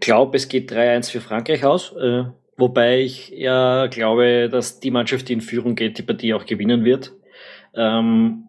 glaube, 0.00 0.36
es 0.36 0.48
geht 0.48 0.70
3-1 0.70 1.10
für 1.10 1.20
Frankreich 1.20 1.64
aus. 1.64 1.92
Äh, 1.96 2.24
wobei 2.56 3.00
ich 3.00 3.30
ja 3.30 3.86
glaube, 3.86 4.48
dass 4.50 4.80
die 4.80 4.90
Mannschaft, 4.90 5.28
die 5.28 5.34
in 5.34 5.40
Führung 5.40 5.74
geht, 5.74 5.98
die 5.98 6.02
Partie 6.02 6.34
auch 6.34 6.44
gewinnen 6.44 6.84
wird. 6.84 7.12
Ähm, 7.74 8.48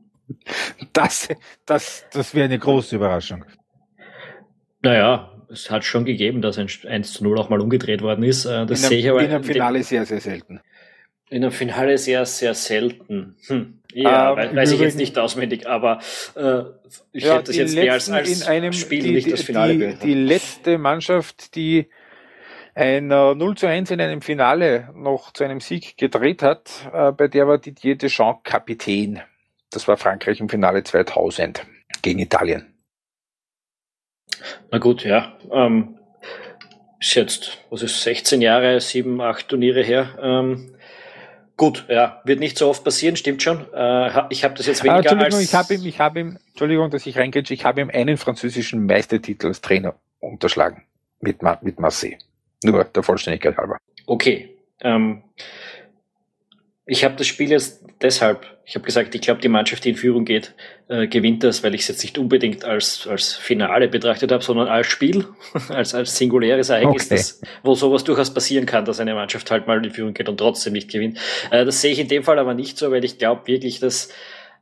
das 0.93 1.29
das, 1.65 2.05
das 2.11 2.35
wäre 2.35 2.45
eine 2.45 2.59
große 2.59 2.95
Überraschung. 2.95 3.45
Naja, 4.81 5.31
es 5.49 5.71
hat 5.71 5.83
schon 5.83 6.05
gegeben, 6.05 6.41
dass 6.41 6.57
ein 6.57 6.67
1 6.87 7.13
zu 7.13 7.23
0 7.23 7.39
auch 7.39 7.49
mal 7.49 7.61
umgedreht 7.61 8.01
worden 8.01 8.23
ist. 8.23 8.45
Äh, 8.45 8.65
das 8.65 8.83
in 8.83 8.89
sehe 8.89 8.99
ich 8.99 9.09
aber 9.09 9.23
in 9.23 9.31
einem 9.31 9.43
Finale 9.43 9.83
sehr, 9.83 10.05
sehr 10.05 10.19
selten. 10.19 10.59
In 11.29 11.43
einem 11.43 11.51
Finale 11.51 11.97
sehr, 11.97 12.25
sehr 12.25 12.53
selten. 12.53 13.35
Hm. 13.47 13.79
Ja, 13.93 14.37
ähm, 14.37 14.55
weiß 14.55 14.73
ich 14.73 14.79
jetzt 14.79 14.97
nicht 14.97 15.17
auswendig, 15.17 15.67
aber 15.67 15.99
äh, 16.35 16.63
ich 17.13 17.23
ja, 17.23 17.35
hätte 17.35 17.45
das 17.45 17.55
jetzt 17.55 17.75
mehr 17.75 17.93
als, 17.93 18.09
als 18.09 18.41
in 18.41 18.47
einem, 18.47 18.73
Spiel 18.73 19.01
die, 19.01 19.11
nicht 19.11 19.31
das 19.31 19.41
Finale 19.41 19.73
die, 19.73 19.93
die, 19.93 20.07
die 20.07 20.13
letzte 20.13 20.77
Mannschaft, 20.77 21.55
die 21.55 21.87
ein 22.75 23.09
äh, 23.09 23.33
0 23.33 23.55
zu 23.55 23.67
1 23.67 23.89
in 23.91 24.01
einem 24.01 24.21
Finale 24.21 24.89
noch 24.93 25.31
zu 25.31 25.45
einem 25.45 25.61
Sieg 25.61 25.97
gedreht 25.97 26.43
hat, 26.43 26.69
äh, 26.93 27.13
bei 27.13 27.29
der 27.29 27.47
war 27.47 27.57
Didier 27.57 27.97
Deschamps 27.97 28.43
Kapitän. 28.43 29.21
Das 29.71 29.87
war 29.87 29.95
Frankreich 29.97 30.41
im 30.41 30.49
Finale 30.49 30.83
2000 30.83 31.65
gegen 32.01 32.19
Italien. 32.19 32.73
Na 34.71 34.77
gut, 34.77 35.05
ja. 35.05 35.37
Ähm, 35.51 35.97
ist 36.99 37.15
jetzt, 37.15 37.57
was 37.69 37.81
ist, 37.81 38.03
16 38.03 38.41
Jahre, 38.41 38.79
7, 38.79 39.21
8 39.21 39.47
Turniere 39.47 39.81
her. 39.81 40.17
Ähm, 40.21 40.75
Gut, 41.57 41.85
ja, 41.87 42.21
wird 42.25 42.39
nicht 42.39 42.57
so 42.57 42.69
oft 42.69 42.83
passieren, 42.83 43.15
stimmt 43.15 43.41
schon. 43.41 43.65
Äh, 43.73 44.23
ich 44.29 44.43
habe 44.43 44.55
das 44.55 44.65
jetzt 44.65 44.83
weniger 44.83 44.95
ah, 44.95 44.99
Entschuldigung, 44.99 45.33
als 45.33 45.43
ich 45.43 45.55
habe 45.55 45.73
ihm, 45.73 45.85
ich 45.85 45.99
habe 45.99 46.19
ihm, 46.19 46.37
Entschuldigung, 46.49 46.89
dass 46.89 47.05
ich 47.05 47.17
reingehe, 47.17 47.43
ich 47.47 47.63
habe 47.63 47.81
ihm 47.81 47.89
einen 47.89 48.17
französischen 48.17 48.85
Meistertitel 48.85 49.47
als 49.47 49.61
Trainer 49.61 49.95
unterschlagen 50.19 50.83
mit, 51.21 51.37
mit 51.61 51.79
Marseille. 51.79 52.17
Nur 52.63 52.83
der 52.83 53.03
Vollständigkeit 53.03 53.55
halber. 53.57 53.77
Okay. 54.05 54.49
Ähm, 54.81 55.23
ich 56.85 57.03
habe 57.03 57.15
das 57.15 57.25
Spiel 57.25 57.49
jetzt 57.49 57.83
deshalb, 58.01 58.45
ich 58.63 58.75
habe 58.75 58.85
gesagt, 58.85 59.15
ich 59.15 59.21
glaube, 59.21 59.41
die 59.41 59.47
Mannschaft, 59.47 59.83
die 59.85 59.89
in 59.89 59.95
Führung 59.95 60.23
geht, 60.23 60.53
äh, 60.87 61.07
gewinnt 61.07 61.43
das, 61.43 61.63
weil 61.63 61.73
ich 61.73 61.81
es 61.81 61.87
jetzt 61.87 62.03
nicht 62.03 62.17
unbedingt 62.17 62.63
als, 62.63 63.07
als 63.07 63.33
Finale 63.33 63.87
betrachtet 63.87 64.31
habe, 64.31 64.43
sondern 64.43 64.67
als 64.67 64.87
Spiel, 64.87 65.25
als, 65.69 65.95
als 65.95 66.15
singuläres 66.15 66.69
Ereignis, 66.69 67.05
okay. 67.05 67.15
das, 67.15 67.41
wo 67.63 67.73
sowas 67.73 68.03
durchaus 68.03 68.33
passieren 68.33 68.65
kann, 68.65 68.85
dass 68.85 68.99
eine 68.99 69.15
Mannschaft 69.15 69.49
halt 69.49 69.65
mal 69.65 69.83
in 69.83 69.91
Führung 69.91 70.13
geht 70.13 70.29
und 70.29 70.37
trotzdem 70.37 70.73
nicht 70.73 70.91
gewinnt. 70.91 71.17
Äh, 71.49 71.65
das 71.65 71.81
sehe 71.81 71.91
ich 71.91 71.99
in 71.99 72.07
dem 72.07 72.23
Fall 72.23 72.37
aber 72.37 72.53
nicht 72.53 72.77
so, 72.77 72.91
weil 72.91 73.03
ich 73.03 73.17
glaube 73.17 73.47
wirklich, 73.47 73.79
dass 73.79 74.09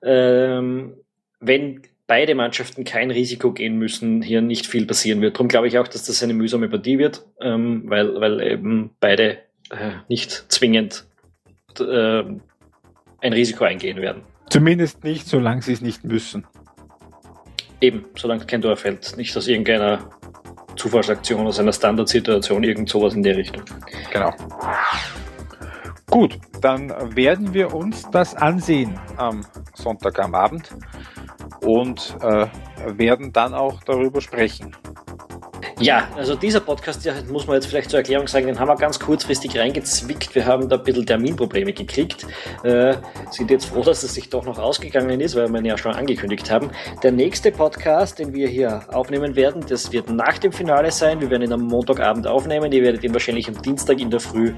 ähm, 0.02 0.96
wenn 1.42 1.82
beide 2.08 2.36
Mannschaften 2.36 2.84
kein 2.86 3.12
Risiko 3.12 3.52
gehen 3.52 3.78
müssen, 3.78 4.22
hier 4.22 4.42
nicht 4.42 4.66
viel 4.66 4.86
passieren 4.86 5.22
wird. 5.22 5.36
Darum 5.36 5.48
glaube 5.48 5.68
ich 5.68 5.78
auch, 5.78 5.88
dass 5.88 6.06
das 6.06 6.24
eine 6.24 6.34
mühsame 6.34 6.70
Partie 6.70 7.00
wird, 7.00 7.26
ähm, 7.42 7.84
weil, 7.88 8.20
weil 8.20 8.42
eben 8.42 8.92
beide 9.00 9.40
äh, 9.72 9.92
nicht 10.08 10.32
zwingend 10.52 11.06
äh, 11.80 12.24
ein 13.22 13.34
Risiko 13.34 13.64
eingehen 13.64 13.98
werden. 13.98 14.24
Zumindest 14.50 15.04
nicht, 15.04 15.28
solange 15.28 15.62
sie 15.62 15.74
es 15.74 15.82
nicht 15.82 16.04
müssen. 16.04 16.46
Eben, 17.82 18.06
solange 18.16 18.46
kein 18.46 18.62
Tor 18.62 18.76
fällt. 18.76 19.18
Nicht 19.18 19.36
aus 19.36 19.48
irgendeiner 19.48 20.10
Zufallsaktion, 20.76 21.48
aus 21.48 21.60
einer 21.60 21.74
Standardsituation, 21.74 22.64
irgend 22.64 22.90
sowas 22.90 23.14
in 23.14 23.24
der 23.24 23.38
Richtung. 23.38 23.64
Genau. 24.12 24.32
Gut, 26.10 26.38
dann 26.62 26.90
werden 27.16 27.54
wir 27.54 27.74
uns 27.74 28.10
das 28.12 28.36
ansehen 28.36 29.00
am 29.18 29.42
Sonntag 29.74 30.20
am 30.20 30.36
Abend 30.36 30.70
und 31.62 32.16
äh, 32.22 32.48
werden 32.98 33.32
dann 33.32 33.54
auch 33.54 33.82
darüber 33.84 34.22
sprechen. 34.22 34.76
Ja, 35.80 36.08
also 36.16 36.36
dieser 36.36 36.60
Podcast, 36.60 37.04
ja, 37.06 37.14
muss 37.30 37.48
man 37.48 37.56
jetzt 37.56 37.68
vielleicht 37.68 37.90
zur 37.90 38.00
Erklärung 38.00 38.28
sagen, 38.28 38.48
den 38.48 38.60
haben 38.60 38.68
wir 38.68 38.76
ganz 38.76 39.00
kurzfristig 39.00 39.58
reingezwickt. 39.58 40.34
Wir 40.36 40.46
haben 40.46 40.70
da 40.70 40.78
ein 40.78 40.84
bisschen 40.84 41.06
Terminprobleme 41.06 41.74
gekriegt. 41.74 42.26
Äh, 42.64 42.96
sind 43.32 43.52
jetzt 43.52 43.66
froh, 43.66 43.82
dass 43.82 44.04
es 44.04 44.14
sich 44.14 44.30
doch 44.30 44.46
noch 44.46 44.60
ausgegangen 44.60 45.20
ist, 45.22 45.36
weil 45.36 45.48
wir 45.50 45.60
ihn 45.60 45.66
ja 45.66 45.78
schon 45.78 45.94
angekündigt 45.94 46.50
haben. 46.52 46.70
Der 47.02 47.12
nächste 47.12 47.52
Podcast, 47.52 48.20
den 48.20 48.34
wir 48.34 48.48
hier 48.48 48.82
aufnehmen 48.92 49.36
werden, 49.36 49.66
das 49.68 49.92
wird 49.92 50.10
nach 50.10 50.38
dem 50.38 50.52
Finale 50.52 50.92
sein. 50.92 51.20
Wir 51.22 51.30
werden 51.30 51.44
ihn 51.44 51.54
am 51.54 51.62
Montagabend 51.62 52.28
aufnehmen. 52.28 52.72
Ihr 52.72 52.84
werdet 52.84 53.04
ihn 53.04 53.14
wahrscheinlich 53.14 53.48
am 53.48 53.62
Dienstag 53.62 54.00
in 54.00 54.10
der 54.10 54.20
Früh 54.20 54.54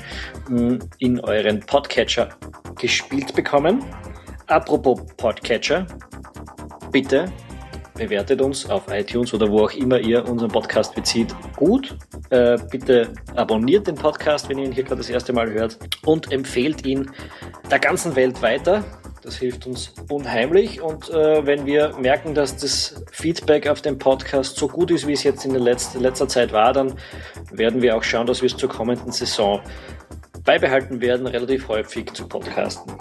mh, 0.49 0.59
hm, 0.59 0.79
in 0.99 1.19
euren 1.21 1.59
Podcatcher 1.61 2.29
gespielt 2.79 3.33
bekommen. 3.35 3.83
Apropos 4.47 5.01
Podcatcher, 5.17 5.87
bitte 6.91 7.31
bewertet 7.95 8.41
uns 8.41 8.69
auf 8.69 8.83
iTunes 8.89 9.33
oder 9.33 9.49
wo 9.49 9.65
auch 9.65 9.71
immer 9.71 9.99
ihr 9.99 10.27
unseren 10.27 10.51
Podcast 10.51 10.93
bezieht. 10.93 11.33
Gut. 11.55 11.97
Äh, 12.29 12.57
bitte 12.69 13.13
abonniert 13.35 13.87
den 13.87 13.95
Podcast, 13.95 14.49
wenn 14.49 14.59
ihr 14.59 14.65
ihn 14.65 14.71
hier 14.71 14.83
gerade 14.83 14.97
das 14.97 15.09
erste 15.09 15.33
Mal 15.33 15.51
hört 15.51 15.77
und 16.05 16.31
empfehlt 16.31 16.85
ihn 16.85 17.09
der 17.69 17.79
ganzen 17.79 18.15
Welt 18.15 18.41
weiter. 18.41 18.83
Das 19.21 19.37
hilft 19.37 19.65
uns 19.65 19.93
unheimlich. 20.09 20.81
Und 20.81 21.09
äh, 21.09 21.45
wenn 21.45 21.65
wir 21.65 21.97
merken, 21.97 22.35
dass 22.35 22.57
das 22.57 23.03
Feedback 23.11 23.67
auf 23.67 23.81
dem 23.81 23.97
Podcast 23.97 24.57
so 24.57 24.67
gut 24.67 24.91
ist, 24.91 25.07
wie 25.07 25.13
es 25.13 25.23
jetzt 25.23 25.45
in 25.45 25.53
der 25.53 25.61
letzter, 25.61 25.99
letzter 25.99 26.27
Zeit 26.27 26.53
war, 26.53 26.73
dann 26.73 26.93
werden 27.51 27.81
wir 27.81 27.97
auch 27.97 28.03
schauen, 28.03 28.27
dass 28.27 28.41
wir 28.41 28.47
es 28.47 28.57
zur 28.57 28.69
kommenden 28.69 29.11
Saison 29.11 29.61
beibehalten 30.43 31.01
werden, 31.01 31.25
relativ 31.25 31.67
häufig 31.67 32.13
zu 32.13 32.27
podcasten. 32.27 32.93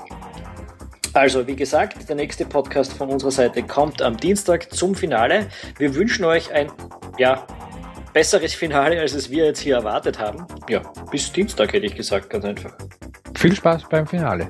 Also, 1.14 1.46
wie 1.46 1.54
gesagt, 1.54 2.08
der 2.08 2.16
nächste 2.16 2.44
Podcast 2.44 2.92
von 2.92 3.08
unserer 3.08 3.30
Seite 3.30 3.62
kommt 3.62 4.02
am 4.02 4.16
Dienstag 4.16 4.72
zum 4.72 4.96
Finale. 4.96 5.46
Wir 5.78 5.94
wünschen 5.94 6.24
euch 6.24 6.52
ein, 6.52 6.72
ja, 7.18 7.46
besseres 8.12 8.52
Finale, 8.54 9.00
als 9.00 9.14
es 9.14 9.30
wir 9.30 9.44
jetzt 9.46 9.60
hier 9.60 9.76
erwartet 9.76 10.18
haben. 10.18 10.44
Ja, 10.68 10.82
bis 11.12 11.30
Dienstag 11.30 11.72
hätte 11.72 11.86
ich 11.86 11.94
gesagt, 11.94 12.30
ganz 12.30 12.44
einfach. 12.44 12.76
Viel 13.36 13.54
Spaß 13.54 13.84
beim 13.88 14.08
Finale. 14.08 14.48